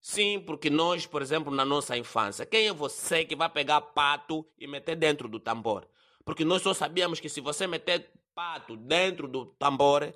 Sim, 0.00 0.40
porque 0.40 0.70
nós, 0.70 1.06
por 1.06 1.20
exemplo, 1.20 1.52
na 1.52 1.64
nossa 1.64 1.96
infância, 1.96 2.46
quem 2.46 2.68
é 2.68 2.72
você 2.72 3.24
que 3.24 3.34
vai 3.34 3.48
pegar 3.48 3.80
pato 3.80 4.46
e 4.58 4.66
meter 4.66 4.96
dentro 4.96 5.28
do 5.28 5.40
tambor? 5.40 5.86
Porque 6.24 6.44
nós 6.44 6.62
só 6.62 6.72
sabíamos 6.72 7.20
que 7.20 7.28
se 7.28 7.40
você 7.40 7.66
meter 7.66 8.10
pato 8.34 8.76
dentro 8.76 9.26
do 9.26 9.46
tambor, 9.46 10.14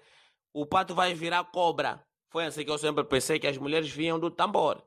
o 0.53 0.67
pato 0.67 0.95
vai 0.95 1.15
virar 1.15 1.45
cobra. 1.45 2.05
Foi 2.29 2.45
assim 2.45 2.65
que 2.65 2.71
eu 2.71 2.79
sempre 2.79 3.05
pensei 3.05 3.39
que 3.39 3.47
as 3.47 3.59
mulheres 3.59 3.91
vinham 3.91 4.19
do 4.19 4.31
tambor. 4.31 4.83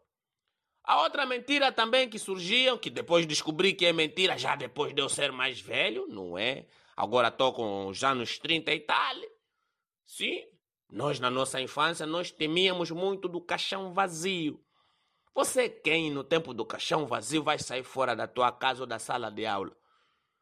A 0.83 1.01
outra 1.01 1.25
mentira 1.25 1.71
também 1.71 2.07
que 2.07 2.19
surgiam, 2.19 2.77
que 2.77 2.89
depois 2.89 3.25
descobri 3.25 3.73
que 3.73 3.85
é 3.85 3.93
mentira, 3.93 4.37
já 4.37 4.55
depois 4.55 4.93
de 4.93 5.01
eu 5.01 5.09
ser 5.09 5.31
mais 5.31 5.59
velho, 5.59 6.05
não 6.07 6.37
é? 6.37 6.67
Agora 6.95 7.29
estou 7.29 7.53
com 7.53 7.91
já 7.91 8.13
nos 8.13 8.37
30 8.37 8.71
e 8.71 8.79
tal. 8.81 9.15
Sim, 10.05 10.43
nós 10.91 11.19
na 11.19 11.29
nossa 11.29 11.59
infância, 11.59 12.05
nós 12.05 12.31
temíamos 12.31 12.91
muito 12.91 13.27
do 13.27 13.41
caixão 13.41 13.93
vazio. 13.93 14.63
Você 15.33 15.67
quem 15.67 16.11
no 16.11 16.23
tempo 16.23 16.53
do 16.53 16.65
caixão 16.65 17.05
vazio 17.07 17.43
vai 17.43 17.59
sair 17.59 17.83
fora 17.83 18.15
da 18.15 18.27
tua 18.27 18.51
casa 18.51 18.81
ou 18.81 18.87
da 18.87 18.99
sala 18.99 19.31
de 19.31 19.45
aula? 19.45 19.75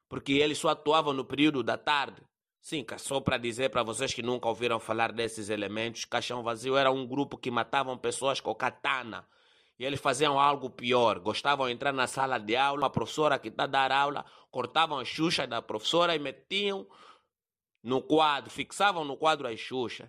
Porque 0.07 0.33
ele 0.33 0.53
só 0.53 0.69
atuava 0.69 1.13
no 1.13 1.25
período 1.25 1.63
da 1.63 1.77
tarde. 1.77 2.21
Sim, 2.63 2.85
só 2.97 3.19
para 3.19 3.37
dizer 3.37 3.71
para 3.71 3.83
vocês 3.83 4.13
que 4.13 4.23
nunca 4.23 4.47
ouviram 4.47 4.79
falar 4.79 5.11
desses 5.11 5.49
elementos, 5.49 6.05
Caixão 6.05 6.41
Vazio 6.41 6.77
era 6.77 6.89
um 6.89 7.05
grupo 7.05 7.37
que 7.37 7.51
matavam 7.51 7.97
pessoas 7.97 8.39
com 8.39 8.55
katana. 8.55 9.27
E 9.77 9.83
eles 9.83 9.99
faziam 9.99 10.39
algo 10.39 10.69
pior. 10.69 11.19
Gostavam 11.19 11.67
de 11.67 11.73
entrar 11.73 11.91
na 11.91 12.07
sala 12.07 12.37
de 12.37 12.55
aula, 12.55 12.87
a 12.87 12.89
professora 12.89 13.37
que 13.37 13.49
está 13.49 13.65
a 13.65 13.67
dar 13.67 13.91
aula, 13.91 14.23
cortavam 14.49 14.97
as 14.97 15.09
xuxas 15.09 15.45
da 15.45 15.61
professora 15.61 16.15
e 16.15 16.19
metiam 16.19 16.87
no 17.83 18.01
quadro, 18.01 18.49
fixavam 18.49 19.03
no 19.03 19.17
quadro 19.17 19.45
as 19.45 19.59
xuxas. 19.59 20.07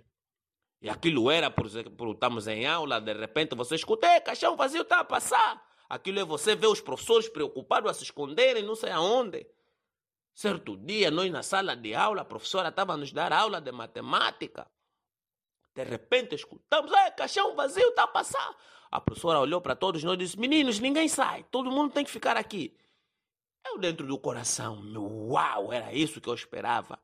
E 0.80 0.88
aquilo 0.88 1.32
era, 1.32 1.50
por 1.50 1.66
exemplo, 1.66 2.12
estamos 2.12 2.46
em 2.46 2.66
aula, 2.66 3.00
de 3.00 3.14
repente 3.14 3.56
você 3.56 3.74
escuta, 3.74 4.20
caixão 4.20 4.56
vazio 4.56 4.82
está 4.82 5.00
a 5.00 5.04
passar. 5.04 5.60
Aquilo 5.88 6.20
é 6.20 6.24
você 6.24 6.54
ver 6.54 6.68
os 6.68 6.80
professores 6.80 7.28
preocupados 7.28 7.90
a 7.90 7.94
se 7.94 8.04
esconderem, 8.04 8.62
não 8.62 8.76
sei 8.76 8.92
aonde. 8.92 9.44
Certo 10.34 10.76
dia, 10.76 11.12
nós 11.12 11.30
na 11.30 11.44
sala 11.44 11.76
de 11.76 11.94
aula, 11.94 12.22
a 12.22 12.24
professora 12.24 12.68
estava 12.68 12.94
a 12.94 12.96
nos 12.96 13.12
dar 13.12 13.32
aula 13.32 13.60
de 13.60 13.70
matemática. 13.70 14.66
De 15.72 15.84
repente 15.84 16.34
escutamos, 16.34 16.92
é, 16.92 17.10
caixão 17.12 17.54
vazio 17.54 17.88
está 17.88 18.02
a 18.02 18.08
passar. 18.08 18.56
A 18.90 19.00
professora 19.00 19.38
olhou 19.38 19.60
para 19.60 19.76
todos 19.76 20.02
nós 20.02 20.14
e 20.14 20.18
disse, 20.18 20.38
meninos, 20.38 20.80
ninguém 20.80 21.08
sai, 21.08 21.44
todo 21.44 21.70
mundo 21.70 21.92
tem 21.92 22.04
que 22.04 22.10
ficar 22.10 22.36
aqui. 22.36 22.76
Eu 23.64 23.78
dentro 23.78 24.06
do 24.06 24.18
coração, 24.18 24.82
uau, 25.30 25.72
era 25.72 25.92
isso 25.92 26.20
que 26.20 26.28
eu 26.28 26.34
esperava. 26.34 26.98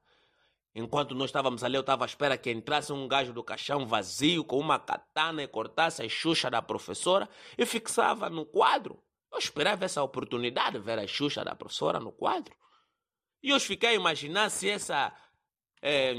Enquanto 0.74 1.14
nós 1.14 1.30
estávamos 1.30 1.64
ali, 1.64 1.76
eu 1.76 1.80
estava 1.80 2.04
à 2.04 2.06
espera 2.06 2.36
que 2.36 2.50
entrasse 2.50 2.92
um 2.92 3.08
gajo 3.08 3.32
do 3.32 3.42
caixão 3.42 3.86
vazio 3.86 4.44
com 4.44 4.58
uma 4.58 4.78
katana 4.78 5.42
e 5.42 5.48
cortasse 5.48 6.02
a 6.02 6.08
xuxa 6.08 6.50
da 6.50 6.60
professora 6.60 7.28
e 7.56 7.64
fixava 7.64 8.28
no 8.28 8.44
quadro. 8.44 9.02
Eu 9.32 9.38
esperava 9.38 9.84
essa 9.84 10.02
oportunidade, 10.02 10.78
ver 10.78 10.98
a 10.98 11.06
xuxa 11.06 11.44
da 11.44 11.54
professora 11.54 11.98
no 11.98 12.12
quadro. 12.12 12.54
E 13.42 13.50
eu 13.50 13.60
fiquei 13.60 13.90
a 13.90 13.94
imaginar 13.94 14.50
se 14.50 14.68
essa, 14.68 15.12
é, 15.82 16.14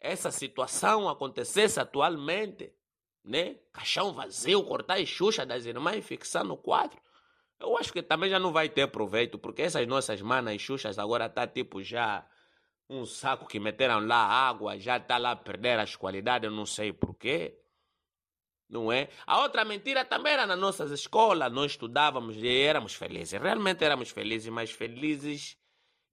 essa 0.00 0.30
situação 0.30 1.08
acontecesse 1.08 1.80
atualmente. 1.80 2.72
né? 3.24 3.56
Caixão 3.72 4.12
vazio, 4.12 4.64
cortar 4.64 4.98
as 4.98 5.08
xuxas 5.08 5.46
das 5.46 5.66
irmãs 5.66 5.96
e 5.98 6.02
fixar 6.02 6.44
no 6.44 6.56
quadro. 6.56 7.00
Eu 7.58 7.76
acho 7.76 7.92
que 7.92 8.02
também 8.02 8.30
já 8.30 8.38
não 8.38 8.52
vai 8.52 8.68
ter 8.68 8.86
proveito, 8.88 9.38
porque 9.38 9.62
essas 9.62 9.86
nossas 9.86 10.22
manas 10.22 10.60
xuxas 10.62 10.98
agora 10.98 11.28
tá 11.28 11.46
tipo 11.46 11.82
já 11.82 12.26
um 12.88 13.04
saco 13.04 13.46
que 13.46 13.60
meteram 13.60 14.00
lá 14.06 14.16
água, 14.16 14.78
já 14.78 14.98
tá 14.98 15.18
lá 15.18 15.32
a 15.32 15.36
perder 15.36 15.78
as 15.78 15.94
qualidades, 15.94 16.48
eu 16.48 16.56
não 16.56 16.66
sei 16.66 16.92
porquê. 16.92 17.56
Não 18.68 18.90
é? 18.90 19.08
A 19.26 19.40
outra 19.42 19.64
mentira 19.64 20.04
também 20.04 20.32
era 20.32 20.46
nas 20.46 20.58
nossas 20.58 20.90
escolas, 20.90 21.52
nós 21.52 21.72
estudávamos 21.72 22.36
e 22.36 22.48
éramos 22.62 22.94
felizes. 22.94 23.40
Realmente 23.40 23.84
éramos 23.84 24.10
felizes, 24.10 24.48
mas 24.48 24.70
felizes, 24.70 25.56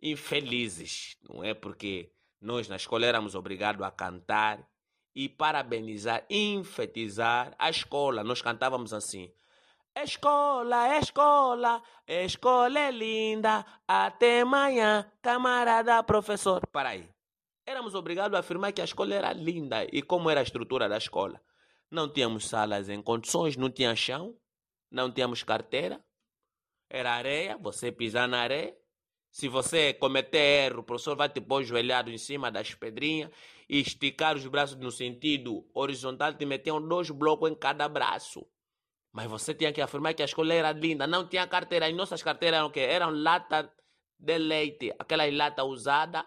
infelizes, 0.02 1.18
não 1.28 1.44
é? 1.44 1.54
Porque 1.54 2.12
nós 2.40 2.68
na 2.68 2.76
escola 2.76 3.06
éramos 3.06 3.36
obrigados 3.36 3.82
a 3.82 3.92
cantar 3.92 4.68
e 5.16 5.28
parabenizar, 5.28 6.26
enfetizar 6.30 7.56
a 7.58 7.70
escola. 7.70 8.24
Nós 8.24 8.42
cantávamos 8.42 8.94
assim. 8.94 9.32
Escola, 9.96 10.96
escola, 11.00 11.82
escola 12.08 12.80
é 12.80 12.92
linda, 12.92 13.66
até 13.88 14.42
amanhã, 14.42 15.12
camarada 15.24 16.04
professor. 16.04 16.62
Para 16.68 16.90
aí. 16.90 17.10
Éramos 17.66 17.96
obrigados 17.96 18.36
a 18.36 18.40
afirmar 18.42 18.72
que 18.72 18.82
a 18.82 18.86
escola 18.86 19.16
era 19.16 19.34
linda. 19.34 19.88
E 19.92 20.04
como 20.04 20.30
era 20.30 20.40
a 20.40 20.44
estrutura 20.44 20.88
da 20.88 20.98
escola? 20.98 21.42
Não 21.90 22.08
tínhamos 22.08 22.48
salas 22.48 22.90
em 22.90 23.02
condições, 23.02 23.58
não 23.58 23.72
tinha 23.72 23.96
chão, 23.96 24.38
não 24.92 25.12
tínhamos 25.12 25.42
carteira. 25.42 26.00
Era 26.90 27.14
areia, 27.14 27.58
você 27.58 27.92
pisar 27.92 28.28
na 28.28 28.40
areia. 28.40 28.78
Se 29.32 29.48
você 29.48 29.94
cometer 29.94 30.38
erro, 30.72 30.80
o 30.80 30.84
professor 30.84 31.16
vai 31.16 31.30
te 31.30 31.40
pôr 31.40 31.64
joelhado 31.64 32.10
em 32.10 32.18
cima 32.18 32.52
das 32.52 32.74
pedrinhas 32.74 33.30
e 33.70 33.80
esticar 33.80 34.36
os 34.36 34.46
braços 34.48 34.78
no 34.78 34.92
sentido 34.92 35.70
horizontal, 35.74 36.34
te 36.34 36.46
metiam 36.46 36.82
dois 36.82 37.10
blocos 37.10 37.52
em 37.52 37.56
cada 37.56 37.88
braço. 37.88 38.48
Mas 39.12 39.28
você 39.30 39.54
tinha 39.54 39.74
que 39.74 39.82
afirmar 39.82 40.14
que 40.14 40.22
a 40.22 40.26
escola 40.26 40.54
era 40.54 40.72
linda, 40.72 41.08
não 41.08 41.28
tinha 41.28 41.48
carteira. 41.48 41.88
As 41.88 41.96
nossas 41.96 42.22
carteiras 42.22 42.58
eram 42.58 42.68
o 42.68 42.72
quê? 42.72 42.82
Eram 42.82 43.10
lata 43.10 43.72
de 44.20 44.38
leite, 44.38 44.94
aquela 44.98 45.26
lata 45.32 45.64
usada. 45.64 46.26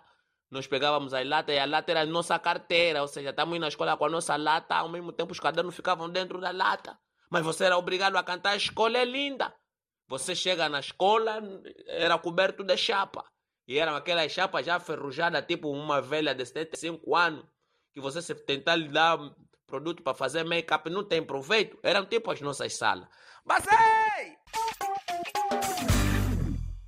Nós 0.50 0.66
pegávamos 0.66 1.14
a 1.14 1.22
lata 1.22 1.52
e 1.52 1.58
a 1.58 1.64
lata 1.64 1.92
era 1.92 2.00
a 2.02 2.06
nossa 2.06 2.36
carteira, 2.38 3.02
ou 3.02 3.08
seja, 3.08 3.30
estamos 3.30 3.54
indo 3.54 3.62
na 3.62 3.68
escola 3.68 3.96
com 3.96 4.06
a 4.06 4.10
nossa 4.10 4.34
lata, 4.36 4.74
ao 4.74 4.88
mesmo 4.88 5.12
tempo 5.12 5.30
os 5.30 5.38
cadernos 5.38 5.76
ficavam 5.76 6.10
dentro 6.10 6.40
da 6.40 6.50
lata. 6.50 6.98
Mas 7.30 7.44
você 7.44 7.64
era 7.64 7.78
obrigado 7.78 8.16
a 8.16 8.24
cantar, 8.24 8.50
a 8.50 8.56
escola 8.56 8.98
é 8.98 9.04
linda. 9.04 9.54
Você 10.10 10.34
chega 10.34 10.68
na 10.68 10.80
escola, 10.80 11.40
era 11.86 12.18
coberto 12.18 12.64
de 12.64 12.76
chapa. 12.76 13.24
E 13.68 13.78
eram 13.78 13.94
aquelas 13.94 14.32
chapas 14.32 14.66
já 14.66 14.80
ferrujadas, 14.80 15.46
tipo 15.46 15.70
uma 15.70 16.02
velha 16.02 16.34
de 16.34 16.44
75 16.44 17.14
anos, 17.14 17.44
que 17.92 18.00
você 18.00 18.20
se 18.20 18.34
tentar 18.34 18.74
lhe 18.74 18.88
dar 18.88 19.16
produto 19.68 20.02
para 20.02 20.12
fazer 20.12 20.42
make-up 20.44 20.90
não 20.90 21.04
tem 21.04 21.22
proveito. 21.22 21.78
Eram 21.80 22.04
tipo 22.06 22.28
as 22.32 22.40
nossas 22.40 22.74
salas. 22.74 23.06
Mas 23.44 23.64
ei! 23.68 24.36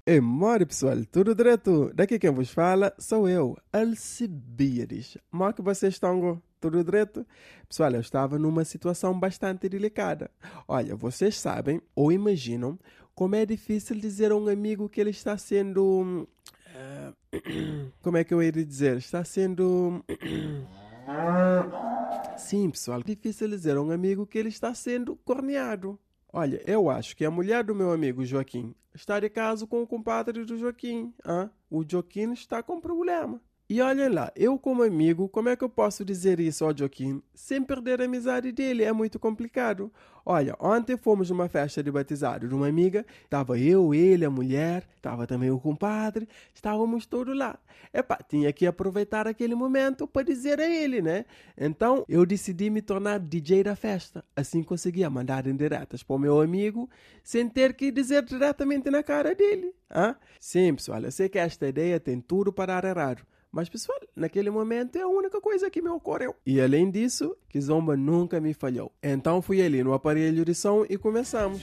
E 0.04 0.20
more 0.20 0.66
pessoal, 0.66 0.96
tudo 1.12 1.32
direto? 1.32 1.92
Daqui 1.94 2.18
quem 2.18 2.32
vos 2.32 2.50
fala 2.50 2.92
sou 2.98 3.28
eu, 3.28 3.56
Alcibiades. 3.72 5.16
Como 5.30 5.54
que 5.54 5.62
vocês 5.62 5.94
estão? 5.94 6.42
Tudo 6.60 6.82
direto? 6.82 7.24
Pessoal, 7.68 7.92
eu 7.92 8.00
estava 8.00 8.38
numa 8.38 8.64
situação 8.64 9.18
bastante 9.18 9.68
delicada. 9.68 10.28
Olha, 10.66 10.96
vocês 10.96 11.36
sabem 11.36 11.80
ou 11.94 12.10
imaginam 12.10 12.78
como 13.14 13.34
é 13.34 13.44
difícil 13.44 13.98
dizer 13.98 14.32
a 14.32 14.36
um 14.36 14.48
amigo 14.48 14.88
que 14.88 15.00
ele 15.00 15.10
está 15.10 15.36
sendo. 15.36 16.26
Uh, 16.68 17.14
como 18.02 18.16
é 18.16 18.24
que 18.24 18.32
eu 18.32 18.42
ia 18.42 18.52
dizer? 18.52 18.96
Está 18.96 19.24
sendo. 19.24 20.04
Sim, 22.38 22.70
pessoal, 22.70 23.00
é 23.00 23.04
difícil 23.04 23.48
dizer 23.48 23.76
a 23.76 23.82
um 23.82 23.90
amigo 23.90 24.26
que 24.26 24.38
ele 24.38 24.48
está 24.48 24.74
sendo 24.74 25.16
corneado. 25.16 25.98
Olha, 26.32 26.62
eu 26.66 26.88
acho 26.88 27.16
que 27.16 27.24
a 27.24 27.30
mulher 27.30 27.64
do 27.64 27.74
meu 27.74 27.92
amigo 27.92 28.24
Joaquim 28.24 28.74
está 28.94 29.20
de 29.20 29.28
caso 29.28 29.66
com 29.66 29.82
o 29.82 29.86
compadre 29.86 30.44
do 30.44 30.56
Joaquim. 30.56 31.12
Ah, 31.24 31.50
o 31.70 31.84
Joaquim 31.86 32.32
está 32.32 32.62
com 32.62 32.80
problema. 32.80 33.40
E 33.72 33.80
olhem 33.80 34.10
lá, 34.10 34.30
eu 34.36 34.58
como 34.58 34.82
amigo, 34.82 35.30
como 35.30 35.48
é 35.48 35.56
que 35.56 35.64
eu 35.64 35.68
posso 35.68 36.04
dizer 36.04 36.38
isso 36.38 36.62
ao 36.62 36.76
Joaquim 36.76 37.22
sem 37.34 37.62
perder 37.62 38.02
a 38.02 38.04
amizade 38.04 38.52
dele? 38.52 38.84
É 38.84 38.92
muito 38.92 39.18
complicado. 39.18 39.90
Olha, 40.26 40.54
ontem 40.60 40.94
fomos 40.94 41.30
numa 41.30 41.48
festa 41.48 41.82
de 41.82 41.90
batizado 41.90 42.46
de 42.46 42.54
uma 42.54 42.68
amiga, 42.68 43.06
estava 43.24 43.58
eu, 43.58 43.94
ele, 43.94 44.26
a 44.26 44.30
mulher, 44.30 44.86
estava 44.94 45.26
também 45.26 45.50
o 45.50 45.58
compadre, 45.58 46.28
estávamos 46.54 47.06
todos 47.06 47.34
lá. 47.34 47.58
Epá, 47.94 48.18
tinha 48.28 48.52
que 48.52 48.66
aproveitar 48.66 49.26
aquele 49.26 49.54
momento 49.54 50.06
para 50.06 50.22
dizer 50.22 50.60
a 50.60 50.68
ele, 50.68 51.00
né? 51.00 51.24
Então 51.56 52.04
eu 52.06 52.26
decidi 52.26 52.68
me 52.68 52.82
tornar 52.82 53.20
DJ 53.20 53.64
da 53.64 53.74
festa. 53.74 54.22
Assim 54.36 54.62
conseguia 54.62 55.08
mandar 55.08 55.46
indiretas 55.46 56.02
para 56.02 56.16
o 56.16 56.18
meu 56.18 56.42
amigo 56.42 56.90
sem 57.24 57.48
ter 57.48 57.72
que 57.72 57.90
dizer 57.90 58.22
diretamente 58.22 58.90
na 58.90 59.02
cara 59.02 59.34
dele. 59.34 59.74
Ah? 59.88 60.14
Sim, 60.38 60.74
pessoal, 60.74 61.00
eu 61.00 61.10
sei 61.10 61.30
que 61.30 61.38
esta 61.38 61.66
ideia 61.66 61.98
tem 61.98 62.20
tudo 62.20 62.52
para 62.52 62.78
dar 62.78 62.86
errado. 62.86 63.31
Mas, 63.52 63.68
pessoal, 63.68 63.98
naquele 64.16 64.48
momento 64.48 64.96
é 64.96 65.02
a 65.02 65.06
única 65.06 65.38
coisa 65.38 65.68
que 65.68 65.82
me 65.82 65.90
ocorreu. 65.90 66.34
E 66.46 66.58
além 66.58 66.90
disso, 66.90 67.36
Kizomba 67.50 67.94
nunca 67.94 68.40
me 68.40 68.54
falhou. 68.54 68.90
Então 69.02 69.42
fui 69.42 69.60
ali 69.60 69.84
no 69.84 69.92
aparelho 69.92 70.42
de 70.42 70.54
som 70.54 70.86
e 70.88 70.96
começamos. 70.96 71.60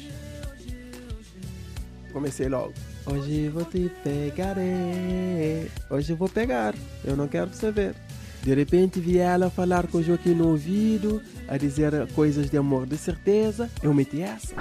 Comecei 2.14 2.48
logo. 2.48 2.74
Hoje 3.08 3.50
vou 3.50 3.66
te 3.66 3.92
pegar, 4.04 4.56
hoje 5.90 6.14
vou 6.14 6.30
pegar, 6.30 6.76
eu 7.04 7.16
não 7.16 7.28
quero 7.28 7.52
saber. 7.56 7.96
De 8.44 8.54
repente 8.54 9.00
vi 9.00 9.18
ela 9.18 9.50
falar 9.50 9.88
com 9.88 9.98
o 9.98 10.04
Joaquim 10.04 10.36
no 10.36 10.50
ouvido, 10.50 11.20
a 11.48 11.58
dizer 11.58 11.92
coisas 12.14 12.52
de 12.52 12.58
amor 12.58 12.86
de 12.86 12.98
certeza. 12.98 13.70
Eu 13.82 13.96
meti 13.96 14.22
essa. 14.22 14.54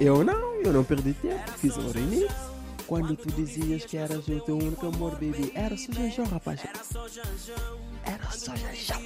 Eu 0.00 0.24
não, 0.24 0.54
eu 0.62 0.72
não 0.72 0.84
perdi 0.84 1.12
tempo, 1.12 1.50
fiz 1.58 1.76
um 1.76 1.90
remix. 1.90 2.51
Quando 2.92 3.16
tu 3.16 3.32
dizias 3.32 3.86
que 3.86 3.96
eras 3.96 4.28
o 4.28 4.38
teu 4.40 4.54
único 4.54 4.86
amor, 4.86 5.12
baby, 5.12 5.50
era 5.54 5.74
só 5.78 5.90
Janjão, 5.92 6.26
rapaz. 6.26 6.60
Era 6.62 6.84
só 6.84 7.08
Janjão. 7.08 7.78
Era 8.04 8.30
só 8.30 8.54
Janjão. 8.54 9.00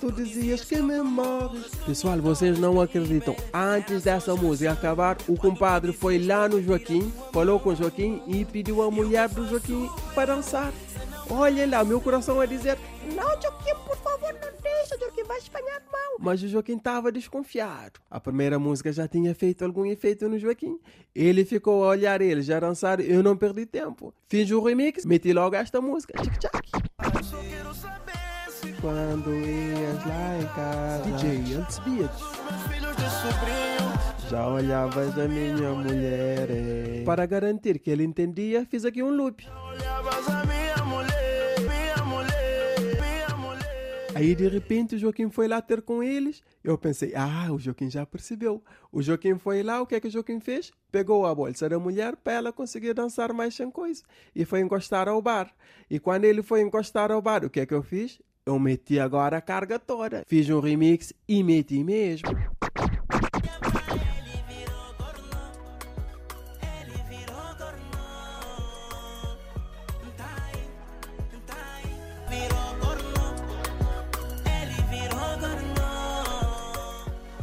Tu 0.00 0.12
dizias 0.12 0.62
que 0.62 0.80
me 0.80 1.02
morres. 1.02 1.66
Pessoal, 1.84 2.18
vocês 2.18 2.60
não 2.60 2.80
acreditam. 2.80 3.34
Antes 3.52 4.04
dessa 4.04 4.36
música 4.36 4.70
acabar, 4.70 5.16
o 5.26 5.36
compadre 5.36 5.92
foi 5.92 6.24
lá 6.24 6.48
no 6.48 6.62
Joaquim, 6.62 7.12
falou 7.32 7.58
com 7.58 7.70
o 7.70 7.74
Joaquim 7.74 8.22
e 8.28 8.44
pediu 8.44 8.80
a 8.82 8.88
mulher 8.88 9.28
do 9.30 9.48
Joaquim 9.48 9.90
para 10.14 10.36
dançar. 10.36 10.72
Olha 11.28 11.66
lá, 11.66 11.82
meu 11.82 12.00
coração 12.00 12.40
a 12.40 12.46
dizer: 12.46 12.78
Não, 13.16 13.30
Joaquim, 13.42 13.74
por 13.84 13.96
deixa, 14.90 14.98
Joaquim, 14.98 15.24
vai 15.24 15.38
espalhar 15.38 15.82
mal. 15.90 16.16
Mas 16.18 16.42
o 16.42 16.48
Joaquim 16.48 16.76
estava 16.76 17.12
desconfiado. 17.12 18.00
A 18.10 18.20
primeira 18.20 18.58
música 18.58 18.92
já 18.92 19.06
tinha 19.06 19.34
feito 19.34 19.64
algum 19.64 19.84
efeito 19.86 20.28
no 20.28 20.38
Joaquim. 20.38 20.78
Ele 21.14 21.44
ficou 21.44 21.84
a 21.84 21.88
olhar 21.88 22.20
ele, 22.20 22.42
já 22.42 22.58
dançar, 22.60 23.00
eu 23.00 23.22
não 23.22 23.36
perdi 23.36 23.66
tempo. 23.66 24.12
Fiz 24.28 24.50
o 24.50 24.62
remix, 24.62 25.04
meti 25.04 25.32
logo 25.32 25.54
esta 25.56 25.80
música. 25.80 26.14
Tic-tac. 26.22 26.70
Quando 28.80 29.34
ias 29.34 30.06
lá 30.06 30.38
em 30.40 30.46
casa, 30.54 31.02
DJ 31.04 31.54
antes 31.56 31.78
Beats. 31.80 32.20
Já 34.30 34.46
olhavas 34.46 35.18
a 35.18 35.28
minha 35.28 35.72
mulher. 35.72 36.48
eh. 36.50 37.02
Para 37.04 37.26
garantir 37.26 37.78
que 37.78 37.90
ele 37.90 38.04
entendia, 38.04 38.64
fiz 38.64 38.84
aqui 38.84 39.02
um 39.02 39.10
loop. 39.10 39.44
Aí 44.20 44.34
de 44.34 44.46
repente 44.46 44.96
o 44.96 44.98
Joaquim 44.98 45.30
foi 45.30 45.48
lá 45.48 45.62
ter 45.62 45.80
com 45.80 46.02
eles. 46.02 46.42
Eu 46.62 46.76
pensei, 46.76 47.14
ah, 47.16 47.50
o 47.50 47.58
Joaquim 47.58 47.88
já 47.88 48.04
percebeu. 48.04 48.62
O 48.92 49.00
Joaquim 49.00 49.38
foi 49.38 49.62
lá, 49.62 49.80
o 49.80 49.86
que 49.86 49.94
é 49.94 50.00
que 50.00 50.08
o 50.08 50.10
Joaquim 50.10 50.38
fez? 50.38 50.70
Pegou 50.92 51.24
a 51.24 51.34
bolsa 51.34 51.70
da 51.70 51.78
mulher 51.78 52.14
para 52.16 52.34
ela 52.34 52.52
conseguir 52.52 52.92
dançar 52.92 53.32
mais 53.32 53.54
sem 53.54 53.70
coisa. 53.70 54.02
E 54.36 54.44
foi 54.44 54.60
encostar 54.60 55.08
ao 55.08 55.22
bar. 55.22 55.50
E 55.88 55.98
quando 55.98 56.26
ele 56.26 56.42
foi 56.42 56.60
encostar 56.60 57.10
ao 57.10 57.22
bar, 57.22 57.46
o 57.46 57.48
que 57.48 57.60
é 57.60 57.64
que 57.64 57.72
eu 57.72 57.82
fiz? 57.82 58.20
Eu 58.44 58.58
meti 58.58 59.00
agora 59.00 59.38
a 59.38 59.40
carga 59.40 59.78
toda. 59.78 60.22
Fiz 60.26 60.50
um 60.50 60.60
remix 60.60 61.14
e 61.26 61.42
meti 61.42 61.82
mesmo. 61.82 62.28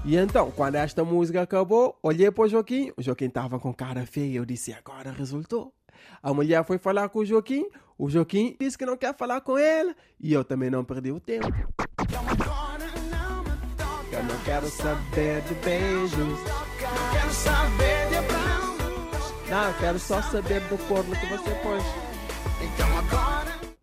E 0.08 0.16
então, 0.16 0.50
quando 0.52 0.76
esta 0.76 1.04
música 1.04 1.42
acabou, 1.42 2.00
olhei 2.02 2.32
para 2.32 2.46
o 2.46 2.48
Joaquim. 2.48 2.94
O 2.96 3.02
Joaquim 3.02 3.26
estava 3.26 3.60
com 3.60 3.74
cara 3.74 4.06
feia. 4.06 4.38
Eu 4.38 4.46
disse, 4.46 4.72
agora 4.72 5.12
resultou. 5.12 5.74
A 6.24 6.34
mulher 6.34 6.64
foi 6.64 6.78
falar 6.78 7.10
com 7.10 7.20
o 7.20 7.26
Joaquim. 7.26 7.68
O 7.98 8.10
Joaquim 8.10 8.56
disse 8.58 8.78
que 8.78 8.86
não 8.86 8.96
quer 8.96 9.14
falar 9.18 9.42
com 9.42 9.58
ela. 9.58 9.94
E 10.18 10.32
eu 10.32 10.46
também 10.46 10.70
não 10.70 10.86
perdi 10.86 11.12
o 11.12 11.20
tempo. 11.20 11.48
Eu 14.10 14.24
não 14.24 14.40
quero 14.46 14.70
saber 14.70 15.42
de 15.42 15.54
beijos. 15.56 16.40
Quero 17.12 17.34
saber 17.34 18.08
de 18.08 18.16
abraços. 18.16 19.50
Não, 19.50 19.68
eu 19.68 19.74
quero 19.78 20.00
só 20.00 20.22
saber 20.22 20.62
do 20.70 20.78
corno 20.88 21.14
que 21.18 21.26
você 21.26 21.54
pôs. 21.56 21.84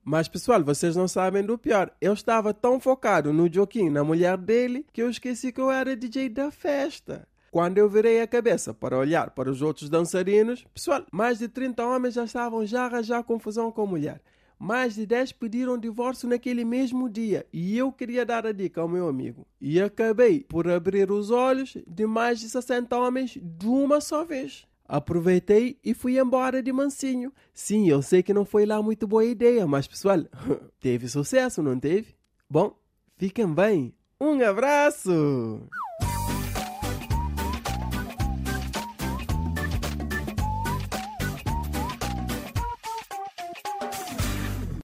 Mas 0.05 0.29
pessoal, 0.29 0.63
vocês 0.63 0.95
não 0.95 1.09
sabem 1.09 1.43
do 1.43 1.57
pior. 1.57 1.91
Eu 1.99 2.13
estava 2.13 2.53
tão 2.53 2.79
focado 2.79 3.33
no 3.33 3.51
Joaquim, 3.51 3.89
na 3.89 4.05
mulher 4.05 4.37
dele, 4.37 4.85
que 4.93 5.01
eu 5.01 5.09
esqueci 5.09 5.51
que 5.51 5.61
eu 5.61 5.71
era 5.71 5.97
DJ 5.97 6.29
da 6.29 6.51
festa. 6.51 7.27
Quando 7.51 7.79
eu 7.79 7.89
virei 7.89 8.21
a 8.21 8.27
cabeça 8.27 8.75
para 8.75 8.99
olhar 8.99 9.31
para 9.31 9.51
os 9.51 9.63
outros 9.63 9.89
dançarinos, 9.89 10.67
pessoal, 10.75 11.07
mais 11.11 11.39
de 11.39 11.49
30 11.49 11.87
homens 11.87 12.15
já 12.15 12.25
estavam 12.25 12.67
já 12.67 12.83
a 12.83 12.85
arranjar 12.85 13.25
confusão 13.25 13.73
com 13.73 13.81
a 13.81 13.87
mulher. 13.87 14.21
Mais 14.59 14.95
de 14.95 15.07
10 15.07 15.33
pediram 15.33 15.79
divórcio 15.79 16.29
naquele 16.29 16.67
mesmo 16.67 17.09
dia 17.09 17.47
e 17.51 17.77
eu 17.79 17.91
queria 17.91 18.27
dar 18.27 18.47
a 18.47 18.53
dica 18.53 18.83
ao 18.83 18.89
meu 18.89 19.09
amigo. 19.09 19.47
E 19.59 19.81
acabei 19.81 20.41
por 20.41 20.69
abrir 20.69 21.11
os 21.11 21.31
olhos 21.31 21.79
de 21.87 22.07
mais 22.07 22.41
de 22.41 22.51
60 22.51 22.95
homens 22.95 23.39
de 23.41 23.67
uma 23.67 24.03
só 24.03 24.23
vez. 24.23 24.67
Aproveitei 24.87 25.79
e 25.83 25.95
fui 25.95 26.19
embora 26.19 26.63
de 26.63 26.73
mansinho. 26.73 27.33
Sim, 27.53 27.89
eu 27.89 28.03
sei 28.03 28.23
que 28.23 28.35
não 28.35 28.45
foi 28.45 28.67
lá 28.67 28.83
muito 28.83 29.07
boa 29.07 29.25
ideia, 29.25 29.67
mas 29.67 29.87
pessoal, 29.87 30.19
teve 30.81 31.09
sucesso, 31.09 31.63
não 31.63 31.79
teve? 31.81 32.15
Bom, 32.49 32.77
fiquem 33.17 33.53
bem. 33.53 33.95
Um 34.21 34.43
abraço! 34.45 35.69